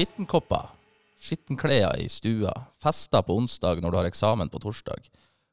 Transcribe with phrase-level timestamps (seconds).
[0.00, 0.70] Skittenkopper,
[1.20, 5.10] skittenklær i stua, fester på onsdag når du har eksamen på torsdag.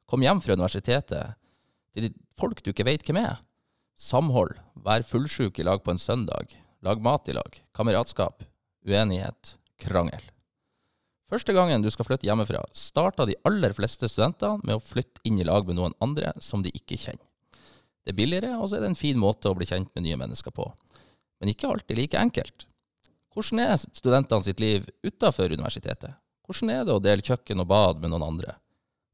[0.08, 1.33] Kom hjem fra universitetet
[1.92, 3.42] til folk du ikke vet hvem er.
[3.99, 4.53] Samhold,
[4.85, 8.46] vær fullsjuk i lag på en søndag, lag mat i lag, kameratskap,
[8.88, 10.24] uenighet, krangel.
[11.28, 15.42] Første gangen du skal flytte hjemmefra, starta de aller fleste studenter med å flytte inn
[15.43, 17.25] i lag med noen andre som de ikke kjenner.
[18.07, 20.23] Det er billigere, og så er det en fin måte å bli kjent med nye
[20.23, 20.71] mennesker på.
[21.43, 22.70] Men ikke alltid like enkelt.
[23.37, 26.15] Hvordan er studentene sitt liv utafor universitetet?
[26.47, 28.55] Hvordan er det å dele kjøkken og bad med noen andre?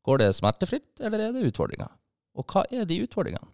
[0.08, 1.92] Går det smertefritt, eller er det utfordringer?
[2.40, 3.52] Og hva er de utfordringene?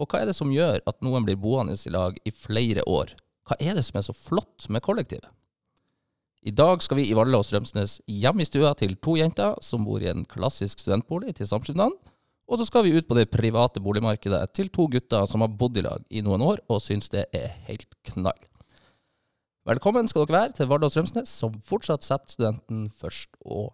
[0.00, 3.12] Og hva er det som gjør at noen blir boende i lag i flere år?
[3.44, 5.28] Hva er det som er så flott med kollektivet?
[6.48, 9.84] I dag skal vi i Valle og Strømsnes hjem i stua til to jenter som
[9.84, 11.96] bor i en klassisk studentbolig til samskipnaden.
[12.46, 15.76] Og så skal vi ut på det private boligmarkedet til to gutter som har bodd
[15.76, 18.38] i lag i noen år og syns det er helt knall.
[19.66, 23.72] Velkommen skal dere være til Vardø og Strømsnes, som fortsatt setter studenten først og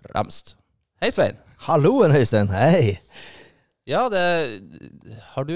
[0.00, 0.54] fremst.
[1.04, 1.36] Hei, Svein.
[1.66, 2.48] Halloen, Øystein.
[2.48, 2.94] Hei.
[3.84, 4.22] Ja, det
[5.34, 5.52] Har du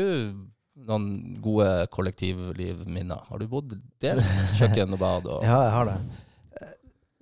[0.84, 1.06] noen
[1.40, 3.24] gode kollektivlivminner?
[3.30, 4.20] Har du bodd der?
[4.58, 5.96] Kjøkken og bad og Ja, jeg har det.
[6.60, 6.76] Eh,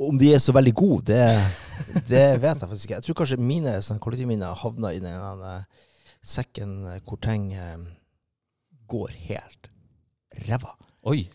[0.09, 2.99] Om de er så veldig gode, det, det vet jeg faktisk ikke.
[2.99, 5.55] Jeg tror kanskje mine kollektivminner havna i den ene
[6.27, 7.79] sekken hvor ting eh,
[8.91, 9.71] går helt
[10.51, 10.75] ræva.
[11.07, 11.29] Oi,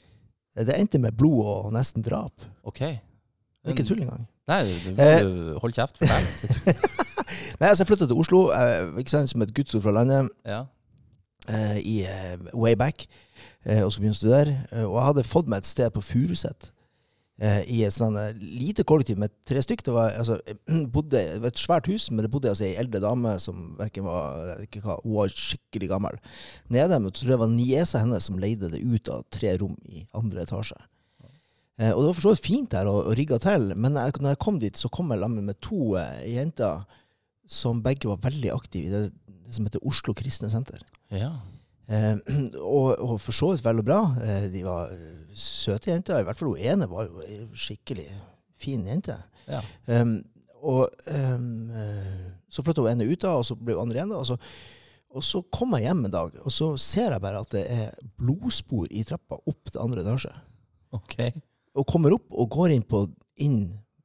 [0.56, 2.44] Det endte med blod og nesten drap.
[2.68, 2.82] OK.
[2.82, 4.26] Er ikke tull engang.
[4.50, 5.22] Nei, du må Eh.
[5.24, 5.98] jo holde kjeft.
[6.02, 6.76] Fortell.
[7.62, 10.64] Nei, altså Jeg flytta til Oslo eh, ikke sant, som et gudsord fra landet Ja.
[11.48, 11.96] eh, i
[12.54, 13.06] way back
[13.66, 14.56] eh, og skulle begynne å studere.
[14.88, 16.72] Og jeg hadde fått meg et sted på Furuset.
[17.42, 19.82] Eh, I et sånn eh, lite kollektiv med tre stykk.
[19.88, 20.38] Det var, altså,
[20.94, 24.06] bodde, det var et svært hus, men det bodde altså ei eldre dame som hverken
[24.06, 26.22] var hva, Hun var skikkelig gammel.
[26.70, 29.56] Nede men så tror jeg det var niesa hennes som leide det ut av tre
[29.58, 30.78] rom i andre etasje.
[31.82, 34.20] Eh, og det var for så vidt fint der og, og rigga til, men jeg,
[34.22, 36.84] når jeg kom dit, så kom jeg sammen med to eh, jenter
[37.50, 39.02] som begge var veldig aktive i det,
[39.48, 40.86] det som heter Oslo Kristne Senter.
[41.10, 41.34] ja.
[41.88, 42.16] Eh,
[42.78, 44.02] og, og for så vidt vel og bra.
[44.24, 46.22] Eh, de var eh, søte jenter.
[46.22, 48.08] I hvert fall hun ene var jo ei skikkelig
[48.62, 49.18] fin jente.
[49.50, 49.64] ja.
[49.88, 50.20] Um,
[50.62, 51.72] og um,
[52.54, 54.12] så flytta hun ene ut, da, og så ble hun andre igjen.
[54.14, 54.36] da, Og så,
[55.10, 57.96] og så kom jeg hjem en dag, og så ser jeg bare at det er
[58.22, 60.36] blodspor i trappa opp til andre etasje.
[60.94, 61.34] Okay.
[61.74, 63.08] Og kommer opp og går inn på,
[63.42, 63.58] inn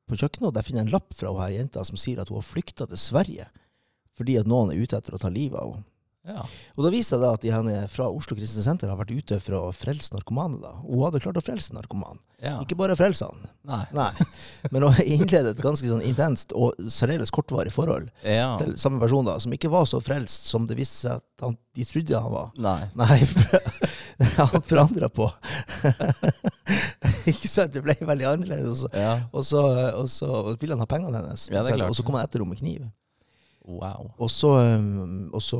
[0.08, 2.32] på kjøkkenet, og der finner jeg en lapp fra hun her jenta som sier at
[2.32, 3.50] hun har flykta til Sverige
[4.16, 5.84] fordi at noen er ute etter å ta livet av henne.
[6.26, 6.42] Ja.
[6.74, 9.54] Og da viser det at de henne fra Oslo Kristne Senter har vært ute for
[9.60, 10.58] å frelse narkomane.
[10.60, 10.72] da.
[10.82, 12.18] Og hun hadde klart å frelse narkoman.
[12.42, 12.56] ja.
[12.64, 13.84] Ikke bare frelse han, Nei.
[13.94, 14.10] nei.
[14.72, 18.56] men hun innledet et ganske sånn intenst og særdeles kortvarig forhold Ja.
[18.58, 21.56] til samme person, da, som ikke var så frelst som det viste seg at han,
[21.78, 22.50] de trodde han var.
[22.58, 22.80] Nei.
[23.02, 23.60] Nei, for
[24.50, 25.30] han forandra på.
[27.30, 27.72] ikke sant?
[27.74, 28.84] Det ble veldig annerledes.
[28.86, 28.92] Og så,
[29.32, 29.62] og så,
[30.02, 31.48] og så ville han ha pengene hennes.
[31.86, 32.86] Og så kom han etter henne med kniv.
[33.66, 34.12] Wow.
[34.22, 35.58] Og så, um, og så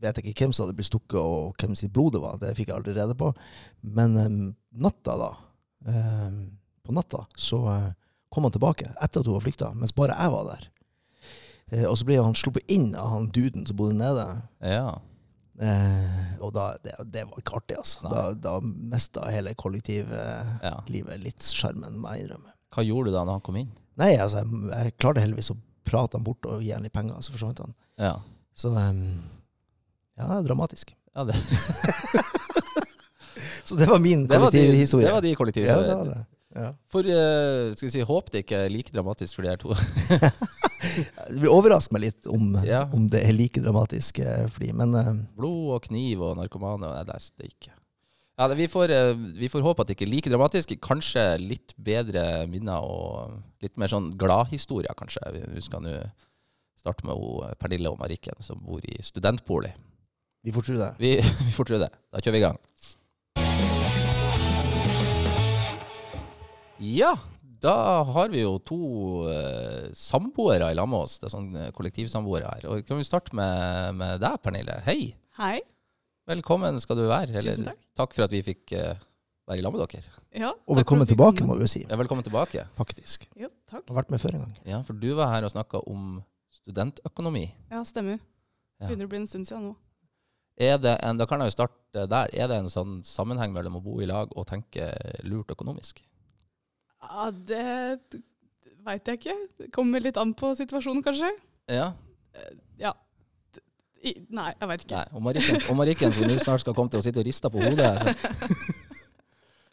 [0.00, 2.38] vet jeg ikke hvem som hadde blitt stukket, og hvem sitt blod det var.
[2.38, 3.32] Det fikk jeg aldri rede på.
[3.82, 4.38] Men um,
[4.78, 5.32] natta, da
[5.90, 6.38] um,
[6.86, 7.90] På natta så uh,
[8.30, 10.70] kom han tilbake etter at hun var flykta, mens bare jeg var der.
[11.74, 14.26] Uh, og så ble han sluppet inn av han duden som bodde nede.
[14.62, 15.00] Ja.
[15.56, 18.04] Uh, og da, det, det var ikke artig, altså.
[18.06, 18.14] Nei.
[18.14, 20.76] Da, da mista hele kollektivlivet ja.
[21.24, 22.54] litt sjarmen, må jeg innrømme.
[22.76, 23.72] Hva gjorde du da når han kom inn?
[23.96, 25.56] Nei, altså, jeg, jeg klarte heldigvis å
[25.86, 27.74] prate han bort og gi han litt penger, så forsvant han.
[28.00, 28.14] Ja.
[28.56, 29.02] Så um,
[30.16, 30.94] ja, det er dramatisk.
[31.16, 31.36] ja det,
[33.66, 35.06] Så det var min kollektivhistorie.
[35.06, 35.88] det var de de kollektivhistoriene.
[35.88, 36.24] det var det.
[36.56, 36.68] Ja.
[36.88, 39.74] For uh, skal vi si, håp det ikke er like dramatisk for de her to.
[41.26, 42.84] Det vil overraske meg litt om, Ja.
[42.94, 46.86] om det er like dramatisk eh, for de, men eh, Blod og kniv og narkomane.
[47.08, 47.72] Det er det ikke.
[48.36, 50.74] Ja, vi, får, eh, vi får håpe at det ikke er like dramatisk.
[50.84, 55.22] Kanskje litt bedre minner og litt mer sånn gladhistorier, kanskje.
[55.54, 55.94] Vi skal nå
[56.76, 59.70] starte med eh, Pernille og Marikken, som bor i studentbolig.
[60.44, 60.90] vi får tro det.
[61.00, 61.14] Vi,
[61.48, 61.88] vi får tro det.
[62.12, 62.60] Da kjører vi i gang.
[66.76, 68.80] Ja, da har vi jo to
[69.30, 71.16] uh, samboere i lag med oss.
[71.22, 72.68] Det er sånn kollektivsamboere her.
[72.68, 74.76] Og kan vi starte med, med deg, Pernille.
[74.84, 75.14] Hei.
[75.40, 75.64] Hei.
[76.26, 77.36] Velkommen skal du være.
[77.38, 77.82] Eller, Tusen takk.
[77.94, 78.98] takk for at vi fikk uh,
[79.46, 80.14] være i lag med dere.
[80.34, 81.84] Ja, Og velkommen tilbake, kom må vi jo si.
[81.84, 82.64] Ja, velkommen tilbake.
[82.74, 83.28] Faktisk.
[83.38, 83.84] Jo, takk.
[83.86, 84.56] Har vært med før en gang.
[84.66, 86.16] Ja, for du var her og snakka om
[86.56, 87.44] studentøkonomi.
[87.70, 88.18] Ja, stemmer.
[88.80, 88.88] Ja.
[88.88, 89.76] Begynner å bli en stund siden nå.
[90.66, 92.34] Er det en, da kan jeg jo starte der.
[92.34, 94.90] Er det en sånn sammenheng mellom å bo i lag og tenke
[95.22, 96.02] lurt økonomisk?
[97.06, 97.62] Ja, det
[98.82, 99.38] veit jeg ikke.
[99.62, 101.30] Det kommer litt an på situasjonen, kanskje.
[101.70, 101.92] Ja.
[103.96, 104.10] Ja.
[104.10, 104.98] I, nei, jeg vet ikke.
[104.98, 105.06] Nei.
[105.16, 107.62] Og Marikken, og Marikken som nå snart skal komme til å sitte og riste på
[107.64, 107.92] hodet.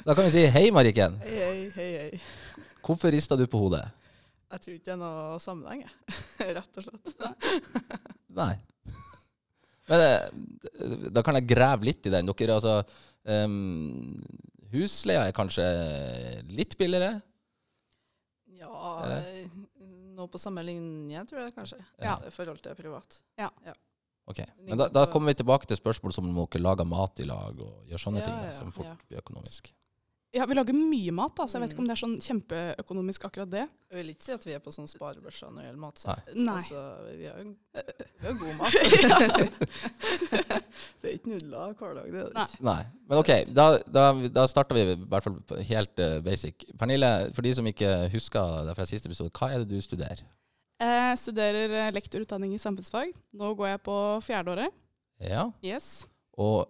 [0.03, 1.19] Da kan vi si hei, Marikken.
[1.23, 2.63] Hei, hei, hei.
[2.83, 3.85] Hvorfor rista du på hodet?
[4.53, 6.17] Jeg tror ikke det er noe sammenheng, jeg.
[6.57, 7.13] rett og slett.
[8.37, 8.53] Nei.
[9.91, 12.29] Men eh, da kan jeg grave litt i den.
[12.29, 12.75] Dere, altså
[13.47, 14.19] um,
[14.73, 15.65] Husleia er kanskje
[16.51, 17.15] litt billigere?
[18.59, 18.73] Ja,
[19.07, 19.25] Er
[20.13, 21.79] noe på samme linje, tror jeg kanskje.
[22.03, 22.19] Ja.
[22.27, 23.21] I forhold til privat.
[24.25, 27.25] Ok, Men da, da kommer vi tilbake til spørsmål som om dere lager mat i
[27.27, 28.95] lag og gjør sånne Ja, ting da, som fort ja.
[29.09, 29.73] blir økonomisk.
[30.33, 31.73] Ja, vi lager mye mat, da, så jeg vet Mm.
[31.75, 33.65] ikke om det er sånn kjempeøkonomisk akkurat det.
[33.91, 35.97] Jeg vil ikke si at vi er på sånn sparebørsa når det gjelder mat.
[36.33, 36.55] Nei.
[36.55, 36.79] Altså,
[37.19, 37.43] vi har jo
[38.41, 38.73] god mat.
[41.03, 42.63] det er ikke nudler hver dag, det er det ikke.
[42.65, 42.81] Nei.
[43.11, 43.65] Men ok, da,
[43.99, 44.03] da,
[44.39, 45.37] da starter vi i hvert fall
[45.69, 46.65] helt uh, basic.
[46.79, 50.19] Pernille, for de som ikke husker det fra siste episode, hva er det du studerer?
[50.83, 53.13] Jeg studerer eh, lektorutdanning i samfunnsfag.
[53.39, 54.73] Nå går jeg på fjerdeåret.
[55.23, 56.07] Ja, Yes.
[56.37, 56.67] og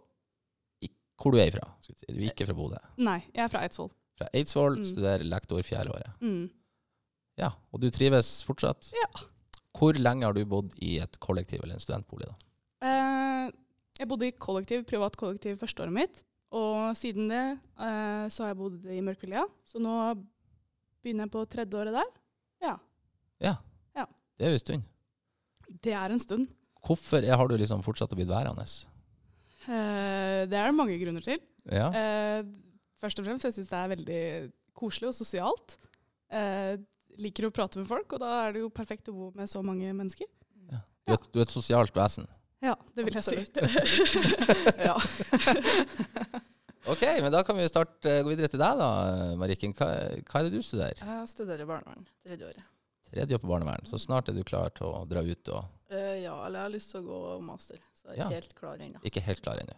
[1.23, 1.63] hvor du er ifra?
[1.87, 2.77] Du er ikke fra Bodø.
[2.99, 3.89] Nei, jeg er fra Eidsvoll.
[4.19, 4.85] Fra Eidsvoll, Mm.
[4.85, 6.11] studerer lektor fjerdeåret.
[6.21, 6.49] Mm.
[7.39, 8.91] Ja, og du trives fortsatt?
[8.93, 9.07] Ja.
[9.73, 12.35] Hvor lenge har du bodd i et kollektiv eller en studentbolig da?
[12.85, 13.51] Eh,
[13.97, 16.23] jeg bodde i kollektiv, privat kollektiv første året mitt.
[16.51, 19.47] Og siden det eh, så har jeg bodd i Mørkvilja.
[19.65, 19.95] Så nå
[21.01, 22.11] begynner jeg på tredje året der.
[22.61, 22.77] Ja.
[23.41, 23.55] Ja.
[24.37, 24.83] Det er jo en stund.
[25.83, 26.49] Det er en stund.
[26.83, 28.65] Hvorfor har du liksom fortsatt å bli værende?
[29.63, 31.39] Eh, det er det mange grunner til.
[31.71, 31.87] Ja.
[31.95, 32.43] Eh,
[32.99, 34.23] først og fremst, jeg syns det er veldig
[34.75, 35.77] koselig og sosialt.
[36.33, 36.75] Eh,
[37.23, 39.63] liker å prate med folk, og da er det jo perfekt å bo med så
[39.65, 40.27] mange mennesker.
[41.03, 42.27] Du, er, du er et sosialt vesen.
[42.63, 43.39] Ja, det vil jeg si.
[43.43, 44.79] Absolutt.
[44.87, 44.95] ja.
[46.83, 48.87] Ok, men da kan vi starte, gå videre til deg da,
[49.39, 49.71] Marikken.
[49.77, 49.87] Hva,
[50.27, 50.99] hva er det du studerer?
[50.99, 52.65] Jeg studerer barnevern tredje året.
[53.21, 55.63] År på barnevern, så snart er du klar til å dra ut og
[55.93, 58.25] uh, ja, eller jeg har lyst til å gå master, så jeg er Ja.
[58.25, 58.99] ikke helt klar ennå.
[59.03, 59.75] ikke helt klar ennå.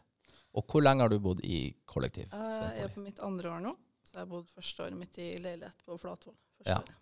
[0.55, 2.29] Og hvor lenge har du bodd i kollektiv?
[2.31, 5.33] Jeg er på mitt andre år nå, så jeg har bodd første året mitt i
[5.37, 6.35] leilighet på Flatvoll.
[6.65, 6.77] Ja.
[6.79, 6.95] året.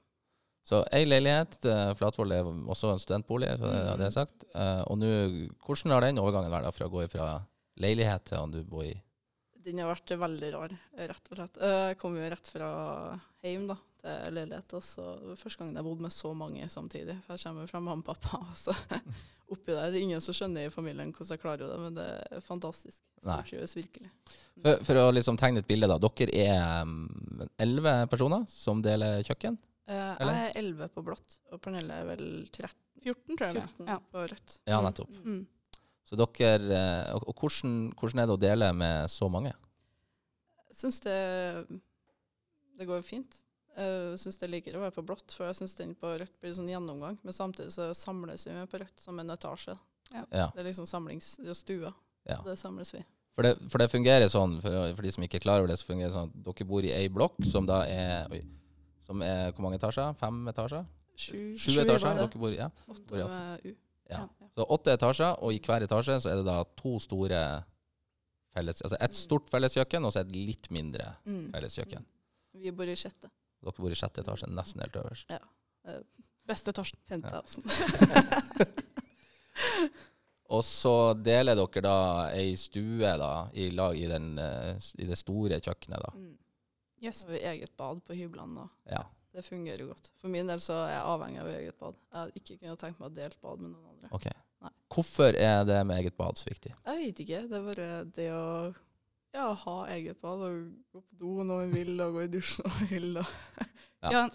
[0.65, 3.97] Så ei leilighet, eh, Flatvoll er også en studentbolig, så det, Mm.
[3.99, 4.43] det er sagt.
[4.55, 5.09] Uh, og nå,
[5.67, 7.45] hvordan har den overgangen vært da, fra å gå fra
[7.77, 8.93] leilighet til å du bor i
[9.63, 11.57] Den har vært veldig rar, rett og slett.
[11.61, 13.21] Jeg kom jo rett fra
[13.51, 15.05] hjem da, til leilighet, og så
[15.39, 17.17] første gang jeg bodde med så mange samtidig.
[17.25, 18.75] For jeg kommer fra mamma og pappa, og så
[19.53, 19.91] oppi der.
[19.91, 23.01] Det er ingen som skjønner i familien hvordan jeg klarer det, men det er fantastisk.
[23.21, 24.09] Stortrives virkelig.
[24.61, 25.99] For, for å liksom tegne et bilde, da.
[26.01, 29.59] Dere er mm, elleve personer som deler kjøkken.
[29.87, 30.37] Eh, Eller?
[30.39, 33.55] Jeg er 11 på blått, og Pernille er vel 13, 14, tror jeg.
[33.59, 33.91] 14 er.
[33.91, 33.97] Ja.
[34.11, 34.59] på rødt.
[34.69, 35.17] Ja, nettopp.
[35.23, 35.41] Mm.
[35.41, 35.81] Mm.
[36.07, 39.51] Så dere, eh, og, og hvordan, hvordan er det å dele med så mange?
[40.69, 41.17] Jeg syns det
[42.77, 43.39] Det går jo fint.
[43.73, 46.53] Jeg syns det liker å være på blått, for jeg syns den på rødt blir
[46.53, 47.15] sånn gjennomgang.
[47.25, 49.73] Men samtidig så samles vi med på rødt som en etasje.
[50.13, 51.35] Ja, Det er liksom samlings...
[51.41, 51.93] Det er stua.
[52.29, 52.37] ja.
[52.45, 53.01] Det samles vi.
[53.33, 55.79] For, det, for det fungerer sånn, for, for de som ikke er klar over det,
[55.81, 58.43] så fungerer det sånn at dere bor i ei blokk som da er oi,
[59.07, 60.13] Som er hvor mange etasjer?
[60.21, 60.85] Fem etasjer?
[61.17, 62.13] Sju, Sju etasjer?
[62.19, 62.69] Dere bor i, ja.
[62.93, 63.73] åtte med U.
[64.11, 64.21] Ja.
[64.53, 67.41] Så åtte etasjer, og i hver etasje så er det da to store
[68.53, 71.47] felles Altså et stort felleskjøkken, og så et litt mindre Mm.
[71.55, 72.05] felleskjøkken.
[72.53, 73.29] Vi bor i sjette.
[73.63, 75.31] Dere bor i sjette etasje, nesten helt øverst.
[76.47, 76.99] Beste etasjen.
[77.09, 77.41] Ja.
[80.53, 81.97] Og så deler dere da
[82.35, 86.11] ei stue da, i lag i, den, eh, i det store kjøkkenet, da.
[86.13, 86.37] Mm.
[87.03, 87.23] Yes.
[87.25, 88.61] Har vi eget bad på hyblene.
[88.61, 88.95] Da.
[88.97, 89.03] Ja.
[89.33, 90.11] Det fungerer jo godt.
[90.21, 91.97] For min del så er jeg avhengig av eget bad.
[91.97, 94.11] Jeg hadde ikke kunnet tenkt meg å dele bad med noen andre.
[94.19, 94.35] Okay.
[94.63, 94.71] Nei.
[94.93, 96.71] Hvorfor er det med eget bad så viktig?
[96.75, 97.41] Jeg vet ikke.
[97.49, 97.87] Det er bare
[98.19, 98.45] det å
[99.33, 100.59] ja, ha eget bad og
[100.93, 103.23] gå på do når man vil, og gå i dusjen når man vil.
[104.03, 104.27] Ja.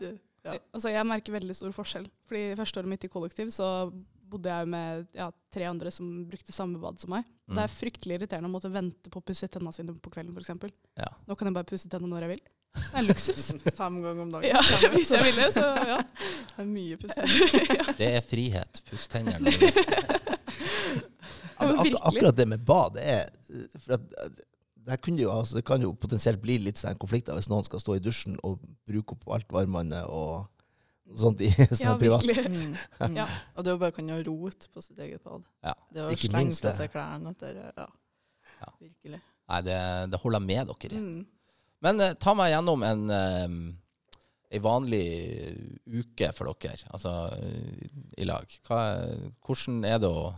[0.46, 2.06] Ja, altså jeg merker veldig stor forskjell.
[2.28, 3.90] Fordi første året mitt i kollektiv så
[4.28, 7.26] bodde jeg med ja, tre andre som brukte samme bad som meg.
[7.48, 7.56] Mm.
[7.56, 10.72] Det er fryktelig irriterende å måtte vente på å pusse tennene sine på kvelden f.eks.
[11.00, 11.10] Ja.
[11.26, 12.44] Nå kan jeg bare pusse tennene når jeg vil.
[12.78, 13.46] Det er luksus.
[13.80, 14.50] Fem ganger om dagen.
[14.52, 15.64] ja, hvis jeg ville, så
[15.94, 15.98] ja.
[16.04, 17.32] Det er mye pusting.
[18.00, 18.82] Det er frihet.
[18.88, 19.52] Puss tennene.
[21.58, 23.24] ak akkurat det med bad, det er
[23.82, 24.44] for at, eh,
[24.88, 27.82] det, kunne jo, altså, det kan jo potensielt bli litt sånn konflikter hvis noen skal
[27.82, 30.48] stå i dusjen og bruke opp alt varmvannet og
[31.16, 32.24] sånt i sånn ja, privat.
[32.24, 33.16] Mm, mm.
[33.20, 33.28] Ja.
[33.56, 35.46] Og det å bare kunne rote på sitt eget bad.
[35.64, 35.74] Ja.
[35.94, 37.88] Det å Ikke slenge på seg klærne etter Ja.
[38.58, 38.72] Ja.
[38.82, 39.20] Virkelig.
[39.48, 39.76] Nei, det,
[40.12, 41.02] det holder jeg med dere i.
[41.02, 41.20] Mm.
[41.86, 43.60] Men eh, ta meg gjennom en, um,
[44.50, 45.04] ei vanlig
[45.86, 47.86] uke for dere, altså eh,
[48.18, 48.50] i lag.
[48.66, 48.80] Hva,
[49.46, 50.32] hvordan er det å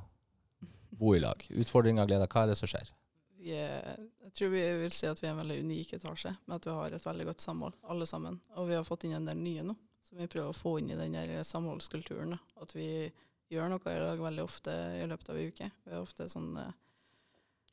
[1.01, 1.43] bo i lag?
[1.49, 2.93] Utfordringer, gleder, hva er det som skjer?
[3.41, 6.59] Vi er, jeg tror vi vil si at vi er en veldig unik etasje, med
[6.59, 8.37] at vi har et veldig godt samhold, alle sammen.
[8.61, 10.93] Og vi har fått inn en del nye nå, som vi prøver å få inn
[10.93, 12.37] i den der samholdskulturen.
[12.37, 12.41] Da.
[12.61, 12.91] At vi
[13.51, 15.71] gjør noe i dag veldig ofte i løpet av ei uke.
[15.87, 16.75] Vi er ofte sånn eh,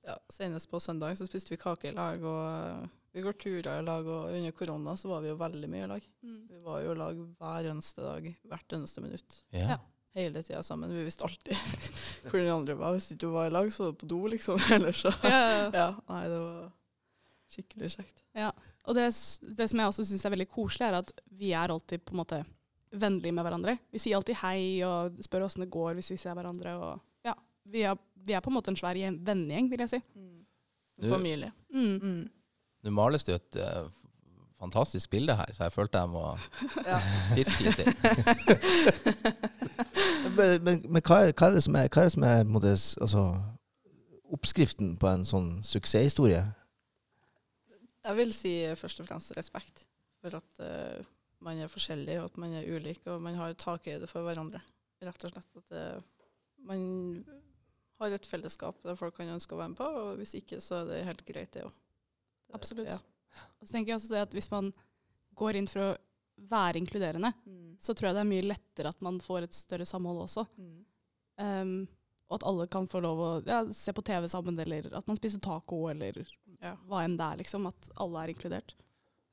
[0.08, 3.82] ja, senest på søndag så spiste vi kake i lag, og eh, vi går turer
[3.82, 4.08] i lag.
[4.08, 6.10] Og under korona så var vi jo veldig mye i lag.
[6.24, 6.40] Mm.
[6.54, 9.42] Vi var jo i lag hver eneste dag, hvert eneste minutt.
[9.52, 9.76] Ja.
[9.76, 9.80] Ja.
[10.16, 10.90] Hele tida sammen.
[10.96, 11.58] Vi visste alltid
[12.30, 12.94] hvor den andre var.
[12.96, 14.60] Hvis ikke du var i lag, så var du på do, liksom.
[14.76, 15.70] Ellers så Ja, ja, ja.
[15.74, 16.72] Ja, nei, det var
[17.54, 18.24] skikkelig kjekt.
[18.36, 18.52] Ja.
[18.88, 19.06] Og det,
[19.60, 22.22] det som jeg også syns er veldig koselig, er at vi er alltid på en
[22.22, 22.40] måte
[22.98, 23.74] vennlige med hverandre.
[23.92, 26.74] Vi sier alltid hei og spør åssen det går hvis vi ser hverandre.
[26.80, 27.34] Og ja,
[27.68, 30.02] vi er, vi er på en måte en svær gjen- vennegjeng, vil jeg si.
[30.16, 30.34] Mm.
[31.04, 31.52] Du- familie.
[31.70, 31.98] Mm.
[32.02, 32.22] Mm.
[32.88, 33.90] Nå males det jo et uh,
[34.62, 36.24] fantastisk bilde her, så jeg følte jeg må
[36.88, 37.00] Ja.
[37.36, 37.88] pirke litt i.
[40.38, 42.72] Men, men, men hva, er, hva er det som er, hva er, det som er
[42.76, 43.24] s- altså,
[44.36, 46.44] oppskriften på en sånn suksesshistorie?
[48.08, 49.86] Jeg vil si først og fremst respekt
[50.24, 51.02] for at uh,
[51.44, 54.62] man er forskjellig, og at man er ulik, og man har takhøyde for hverandre.
[55.04, 56.06] Rett og slett at uh,
[56.68, 56.82] man
[58.02, 60.82] har et fellesskap der folk kan ønske å være med på, og hvis ikke, så
[60.84, 61.76] er det helt greit, det òg.
[62.56, 62.88] Absolutt.
[62.94, 62.98] Ja.
[63.60, 64.72] Og så tenker jeg også det at hvis man
[65.38, 65.96] går inn for å
[66.38, 67.76] være inkluderende, Mm.
[67.80, 70.46] så tror jeg det er mye lettere at man får et større samhold også.
[70.58, 70.86] Mm.
[71.38, 71.88] Um,
[72.30, 75.16] og at alle kan få lov å ja, se på TV sammen, eller at man
[75.18, 76.26] spiser taco, eller
[76.62, 76.76] Ja.
[76.88, 77.68] hva enn det er, liksom.
[77.68, 78.74] At alle er inkludert.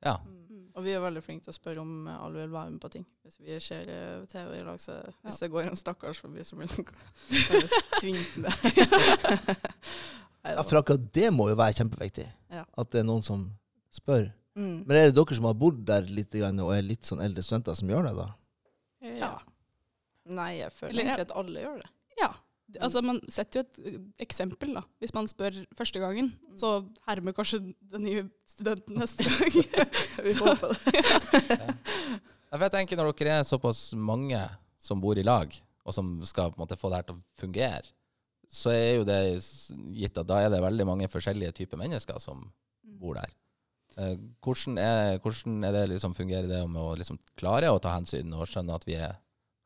[0.04, 0.18] Ja.
[0.25, 0.68] Mm.
[0.76, 2.90] Og vi er veldig flinke til å spørre om eh, alle vil være med på
[2.92, 3.06] ting.
[3.25, 6.56] Hvis vi ser eh, TV i lag, så hvis det går en stakkars forbi, så
[6.58, 6.84] blir det
[7.30, 7.68] vi
[8.00, 8.52] tvinge med.
[10.44, 12.26] Ja, for akkurat det må jo være kjempeviktig.
[12.52, 12.64] Ja.
[12.76, 13.46] At det er noen som
[13.94, 14.26] spør.
[14.56, 14.84] Mm.
[14.87, 17.75] Men er det dere som har bodd der litt og er litt sånn eldre studenter,
[17.78, 18.28] som gjør det, da?
[19.18, 19.34] ja.
[20.25, 21.88] Nei, jeg føler Eller- egentlig at alle gjør det.
[22.18, 22.30] Ja.
[22.80, 24.80] Altså, man setter jo et eksempel, da.
[24.99, 26.70] Hvis man spør første gangen, så
[27.06, 27.61] hermer kanskje
[27.92, 29.52] den nye studenten neste gang.
[30.25, 31.02] Vi Så- håper det.
[32.54, 34.40] Ja, for jeg tenker Når dere er såpass mange
[34.78, 35.52] som bor i lag,
[35.84, 37.92] og som skal på en måte få det her til å fungere,
[38.49, 39.20] så er jo det
[39.92, 42.46] gitt at da er det veldig mange forskjellige typer mennesker som
[43.00, 43.28] bor der.
[43.96, 47.94] Eh, hvordan, er, hvordan er det liksom, fungerer det med å liksom klare å ta
[47.94, 49.18] hensyn og skjønne at vi er,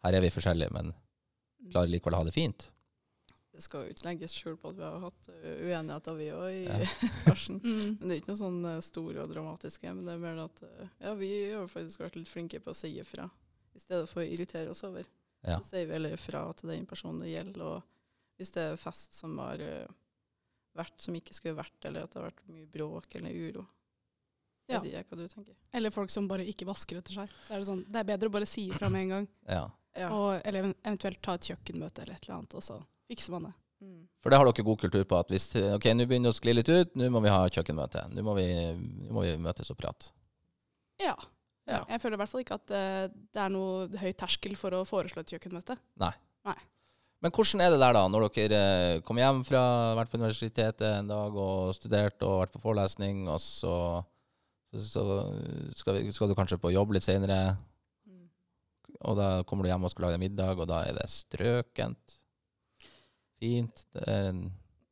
[0.04, 0.92] her er vi forskjellige, men
[1.72, 2.68] klarer likevel å ha det fint?
[3.58, 6.48] Det skal jo ikke legges skjul på at vi har hatt uh, uenigheter, vi òg,
[6.52, 6.80] i Ja.
[7.58, 7.96] Mm.
[7.98, 9.94] Men det er ikke noe sånn uh, store og dramatiske.
[9.94, 10.60] Men det er mer at
[11.00, 13.26] ja, vi har faktisk vært litt flinke på å si ifra.
[13.74, 15.08] I stedet for å irritere oss over.
[15.46, 15.56] Ja.
[15.58, 17.64] Så sier vi heller ifra til den personen det gjelder.
[17.64, 19.62] Og hvis det er fest som har
[20.78, 23.66] vært som ikke skulle vært, eller at det har vært mye bråk eller uro.
[24.68, 24.82] Ja.
[24.84, 25.54] Vet hva du tenker.
[25.72, 27.30] Eller folk som bare ikke vasker etter seg.
[27.46, 29.30] Så er det sånn, det er bedre å bare si ifra med en gang.
[29.48, 29.64] Ja.
[29.98, 30.10] Ja.
[30.14, 32.76] Og, eller eventuelt ta et kjøkkenmøte eller et eller annet, og så
[33.10, 33.54] fikser man det.
[33.78, 34.04] Mm.
[34.22, 36.54] For det har dere god kultur på at hvis ok, nå begynner det å skli
[36.54, 38.04] litt ut, nå må vi ha kjøkkenmøte.
[38.14, 38.46] Nå må vi,
[38.76, 40.12] nå må vi møtes og prate.
[41.02, 41.14] Ja.
[41.68, 41.82] Ja.
[41.84, 44.86] Jeg føler i hvert fall ikke at eh, det er noe høy terskel for å
[44.88, 45.76] foreslå et kjøkkenmøte.
[46.00, 46.14] Nei.
[46.48, 46.58] Nei.
[47.24, 49.62] Men hvordan er det der, da, når dere eh, kommer hjem fra
[49.98, 53.74] vært på universitetet en dag og studert og vært på forelesning, og så,
[54.74, 55.14] så, så
[55.80, 57.56] skal, vi, skal du kanskje på jobb litt senere,
[58.08, 58.28] Mm.
[59.04, 62.14] og da kommer du hjem og skal lage middag, og da er det strøkent.
[63.38, 63.84] Fint.
[63.94, 64.40] Det er en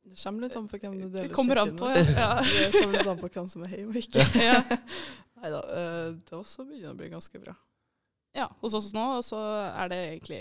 [0.07, 2.19] Det kommer litt an på hvem du deler Det kommer an på, kjøkken med.
[2.21, 2.29] ja.
[2.71, 4.27] Det kommer litt an på hvem som er hjemme og ikke.
[4.39, 4.61] Ja.
[5.37, 5.61] Nei da,
[6.25, 7.53] Det også begynner å bli ganske bra.
[8.37, 8.47] ja.
[8.61, 10.39] Hos oss nå så er det egentlig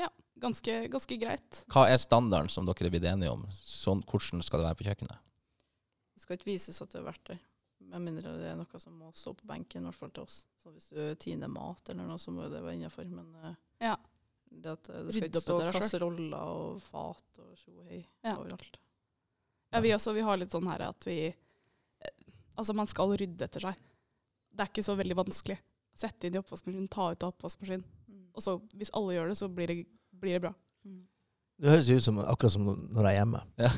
[0.00, 0.08] ja,
[0.40, 1.62] ganske, ganske greit.
[1.70, 3.46] Hva er standarden som dere er blitt enige om?
[3.52, 5.20] Sånn, hvordan skal det være på kjøkkenet?
[6.16, 7.38] Det skal ikke vises at du har vært der.
[7.90, 10.44] Med mindre det er noe som må stå på benken, i hvert fall til oss.
[10.62, 13.08] Så hvis du tiner mat eller noe, så må det være innafor.
[13.10, 13.54] Men eh,
[13.88, 13.96] Ja.
[14.50, 18.36] det, at, det skal ikke stå kasseroller og fat og tjohei Ja.
[18.36, 18.78] overalt.
[19.72, 22.14] Ja, vi også, vi har litt sånn her at vi eh,
[22.58, 23.76] Altså, man skal rydde etter seg.
[24.52, 25.56] Det er ikke så veldig vanskelig.
[25.96, 27.84] Sette inn i oppvaskmaskinen, ta ut av oppvaskmaskinen.
[28.10, 28.24] Mm.
[28.34, 29.76] Og så, hvis alle gjør det, så blir det,
[30.12, 30.50] blir det bra.
[30.84, 31.06] Mm.
[31.60, 33.40] Det høres ut som akkurat som når jeg er hjemme.
[33.60, 33.70] Ja.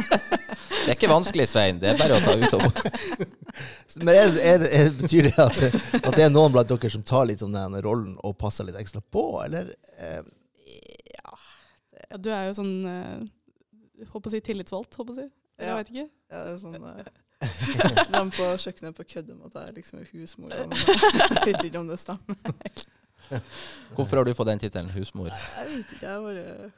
[0.84, 1.80] det er ikke vanskelig, Svein.
[1.82, 2.62] Det er bare å ta ut og
[4.06, 5.58] Men er, det- er, er, betyr det at,
[5.98, 8.78] at det er noen blant dere som tar litt om den rollen og passer litt
[8.78, 9.72] ekstra på, eller?
[9.98, 10.20] Eh,
[11.16, 11.34] Ja,
[12.10, 15.26] Ja, du er jo sånn eh, Håper å si tillitsvalgt, håper å si.
[15.58, 15.74] Eller Ja.
[15.74, 16.06] Jeg vet ikke.
[16.30, 17.10] ja, det er sånn eh,
[18.14, 20.54] De på kjøkkenet på kødder med at jeg liksom er husmor.
[20.54, 22.36] Jeg vet ikke om det stemmer.
[23.96, 25.30] Hvorfor har du fått den tittelen, husmor?
[25.34, 26.70] Jeg vet ikke, jeg bare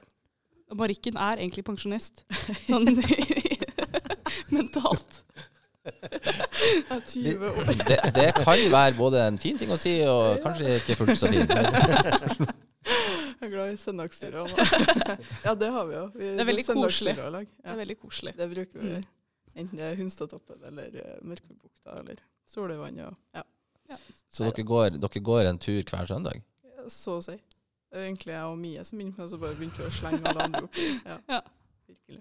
[0.79, 2.25] Marikken er egentlig pensjonist.
[2.67, 2.89] Sånn
[4.57, 5.23] mentalt.
[5.83, 7.73] Jeg 20 år.
[7.89, 11.31] Det, det kan være både en fin ting å si, og kanskje ikke fullt så
[11.33, 11.49] fin.
[13.43, 14.53] Jeg er glad i søndagsturer.
[15.47, 16.05] Ja, det har vi jo.
[16.15, 17.17] Vi, Det er veldig koselig.
[17.19, 17.31] Ja.
[17.43, 18.37] Det er veldig koselig.
[18.39, 19.11] Det bruker vi Mm.
[19.53, 22.97] Enten det er Hunstadtoppen eller uh, Mørkvedbukta eller Soløyvann.
[23.03, 23.11] Ja.
[23.37, 23.99] ja.
[24.33, 26.41] Så dere går, dere går en tur hver søndag?
[26.89, 27.35] Så å si.
[27.93, 30.45] Egentlig jeg og Mie som begynte med det, så bare begynte vi å slenge alle
[30.49, 30.91] andre oppi.
[31.05, 31.17] Ja.
[31.29, 31.41] Ja.
[31.89, 32.21] Virkelig.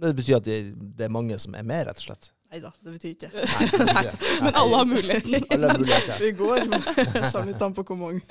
[0.00, 0.58] Det betyr at det,
[0.96, 2.30] det er mange som er med, rett og slett.
[2.50, 3.28] Nei da, det betyr ikke.
[3.30, 4.30] Nei, det betyr ikke det.
[4.42, 5.44] Men alle har muligheten.
[5.54, 6.08] Alle har.
[6.18, 8.22] Vi går, men det kommer litt an på hvor mange.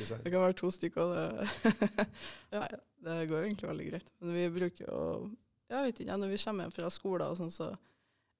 [0.00, 0.22] Sant?
[0.24, 1.12] Det kan være to stykker.
[1.14, 2.06] Det,
[2.56, 2.70] Nei,
[3.06, 4.08] det går egentlig veldig greit.
[4.18, 5.02] Men vi bruker jo
[5.70, 7.70] Jeg vet ikke, Når vi kommer hjem fra skolen, og sånn, så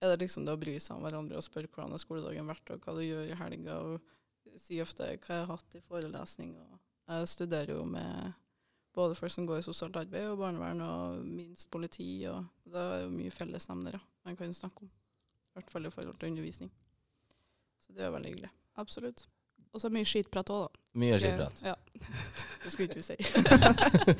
[0.02, 2.74] er det liksom det å bry seg om hverandre og spørre hvordan har skoledagen vært,
[2.74, 3.78] og hva du gjør i helga.
[3.86, 6.56] Og si ofte hva jeg har hatt i forelesning.
[6.58, 8.32] Og jeg studerer jo med
[8.94, 12.24] både folk som går i sosialt arbeid og barnevern, og minst politi.
[12.30, 14.88] og Det er jo mye fellesnevnere man kan snakke om.
[14.88, 16.70] I hvert fall i forhold til undervisning.
[17.84, 18.50] Så det er veldig hyggelig.
[18.80, 19.26] Absolutt.
[19.74, 20.80] Og så mye skitprat òg, da.
[21.02, 21.60] Mye skitprat.
[21.66, 21.74] Ja.
[22.64, 23.16] Det skulle ikke vi si.
[23.34, 24.16] det er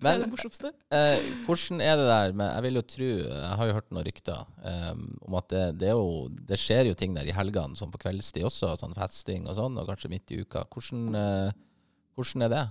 [0.00, 0.72] Men det morsomste.
[0.96, 4.06] eh, hvordan er det der med Jeg vil jo tro Jeg har jo hørt noen
[4.08, 7.76] rykter um, om at det, det er jo Det skjer jo ting der i helgene,
[7.78, 10.64] sånn på kveldstid også, sånn festing og sånn, og kanskje midt i uka.
[10.72, 11.52] Hvordan, eh,
[12.16, 12.64] hvordan er det?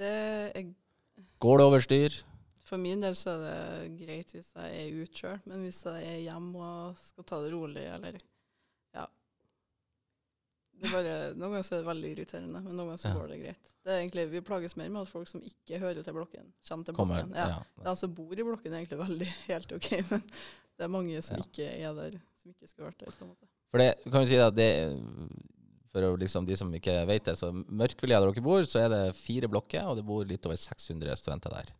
[0.00, 0.12] Det
[0.56, 0.68] er
[1.40, 2.16] Går det over styr?
[2.68, 6.04] For min del så er det greit hvis jeg er ute sjøl, men hvis jeg
[6.06, 8.18] er hjemme og skal ta det rolig, eller
[8.94, 9.06] ja
[10.80, 13.16] det bare, Noen ganger så er det veldig irriterende, men noen ganger så Ja.
[13.18, 13.72] går det greit.
[13.84, 16.94] Det egentlig, Vi plages mer med at folk som ikke hører til blokken, kommer til
[16.94, 17.34] Kommer, blokken.
[17.36, 17.48] Ja.
[17.48, 17.84] ja.
[17.90, 21.36] De som bor i blokken, er egentlig veldig helt OK, men det er mange som
[21.42, 23.12] ikke er der, som ikke skulle vært der.
[23.18, 23.48] på en måte.
[23.70, 24.70] For det kan vi si at det
[25.90, 29.04] For liksom de som ikke vet det, så Mørkvilja der dere bor, så er det
[29.18, 31.72] fire blokker, og det bor litt over 600 studenter der.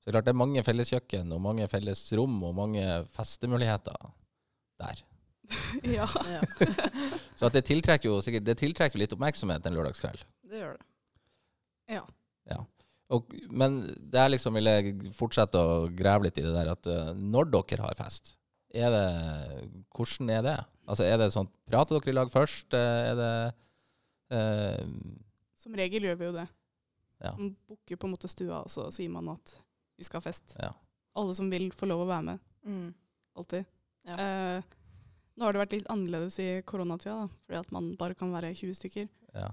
[0.00, 3.96] Så det er klart det er mange felleskjøkken og mange felles rom og mange festemuligheter
[4.80, 5.02] der.
[5.98, 6.06] ja.
[6.30, 6.40] Ja,
[7.38, 10.22] Så at det tiltrekker jo sikkert det tiltrekker litt oppmerksomhet en lørdagskveld.
[10.48, 10.86] det gjør det.
[12.52, 12.60] ja.
[13.10, 16.86] Og, men det er liksom vil jeg fortsette å grave litt i det der at
[16.88, 18.36] eh, når dere har fest,
[18.74, 19.04] er det,
[19.94, 20.56] hvordan er det?
[20.90, 22.74] Altså er det sånn, Prater dere i lag først?
[22.74, 23.30] Eh, Er det
[24.30, 24.86] eh,
[25.60, 26.46] Som regel gjør vi jo det.
[27.20, 27.34] Ja.
[27.36, 29.56] Man booker på en måte stua, og så sier man at
[30.00, 30.54] vi skal ha fest.
[30.58, 30.70] Ja.
[31.20, 32.38] Alle som vil, får lov å være med.
[32.64, 32.86] Mm.
[33.36, 33.66] Alltid.
[34.08, 34.14] Ja.
[34.16, 34.62] Eh,
[35.36, 38.54] nå har det vært litt annerledes i koronatida, da, fordi at man bare kan være
[38.56, 39.08] 20 stykker.
[39.34, 39.50] ja.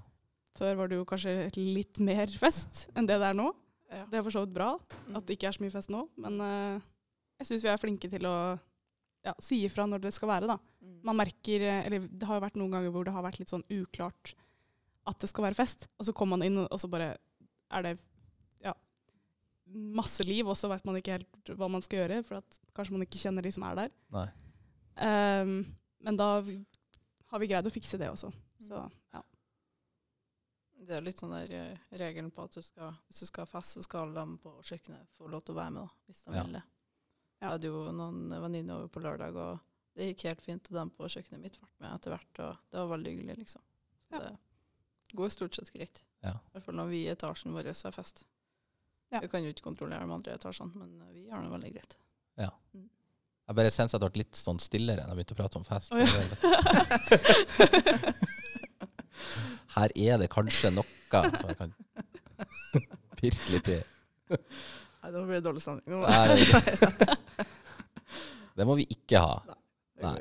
[0.57, 3.51] Før var det jo kanskje litt mer fest enn det det er nå.
[3.93, 3.99] Ja.
[4.09, 4.71] Det er for så vidt bra
[5.05, 5.15] Mm.
[5.19, 6.79] at det ikke er så mye fest nå, men eh,
[7.37, 8.33] jeg syns vi er flinke til å
[9.27, 10.57] ja, si ifra når det skal være, da.
[10.81, 10.97] Mm.
[11.09, 13.51] Man merker, eh, eller det har jo vært noen ganger hvor det har vært litt
[13.53, 14.33] sånn uklart
[15.07, 17.13] at det skal være fest, og så kommer man inn, og så bare
[17.71, 17.93] er det
[18.63, 18.73] ja,
[19.95, 22.95] masse liv, og så vet man ikke helt hva man skal gjøre, for at kanskje
[22.97, 23.93] man ikke kjenner de som er der.
[24.15, 24.25] Nei.
[25.07, 25.53] Ehm,
[26.03, 26.27] men da
[27.31, 28.33] har vi greid å fikse det også.
[28.67, 28.81] Så
[29.13, 29.21] ja.
[30.87, 33.51] Det er litt sånn der eh, regelen på at du skal, hvis du skal ha
[33.51, 36.21] fest, så skal alle dem på kjøkkenet få lov til å være med, da, hvis
[36.27, 36.43] de Ja.
[36.43, 36.63] vil det.
[37.37, 37.45] Ja.
[37.45, 39.59] Jeg hadde jo noen venninner over på lørdag, og
[39.97, 40.67] det gikk helt fint.
[40.71, 43.61] Og dem på kjøkkenet mitt ble med etter hvert, og det var veldig hyggelig, liksom.
[44.07, 44.19] Så Ja.
[44.29, 46.01] det går stort sett greit.
[46.23, 46.31] Ja.
[46.31, 48.25] I hvert fall når vi i etasjen vår har fest.
[49.11, 49.19] Ja.
[49.21, 51.97] Vi kan jo ikke kontrollere de andre etasjene, men vi har det veldig greit.
[52.37, 52.49] Ja.
[53.47, 55.63] Jeg bare senser at det ble litt sånn stillere når jeg begynte å prate om
[55.63, 55.91] fest.
[55.93, 56.05] Oh, ja.
[59.77, 61.73] Her er det kanskje noe som jeg kan
[63.17, 63.79] pirke litt i.
[65.03, 66.01] Nei, da blir det dårlig stemning.
[66.03, 66.37] Nei,
[68.57, 69.35] det- må vi ikke ha.
[70.01, 70.17] Nei.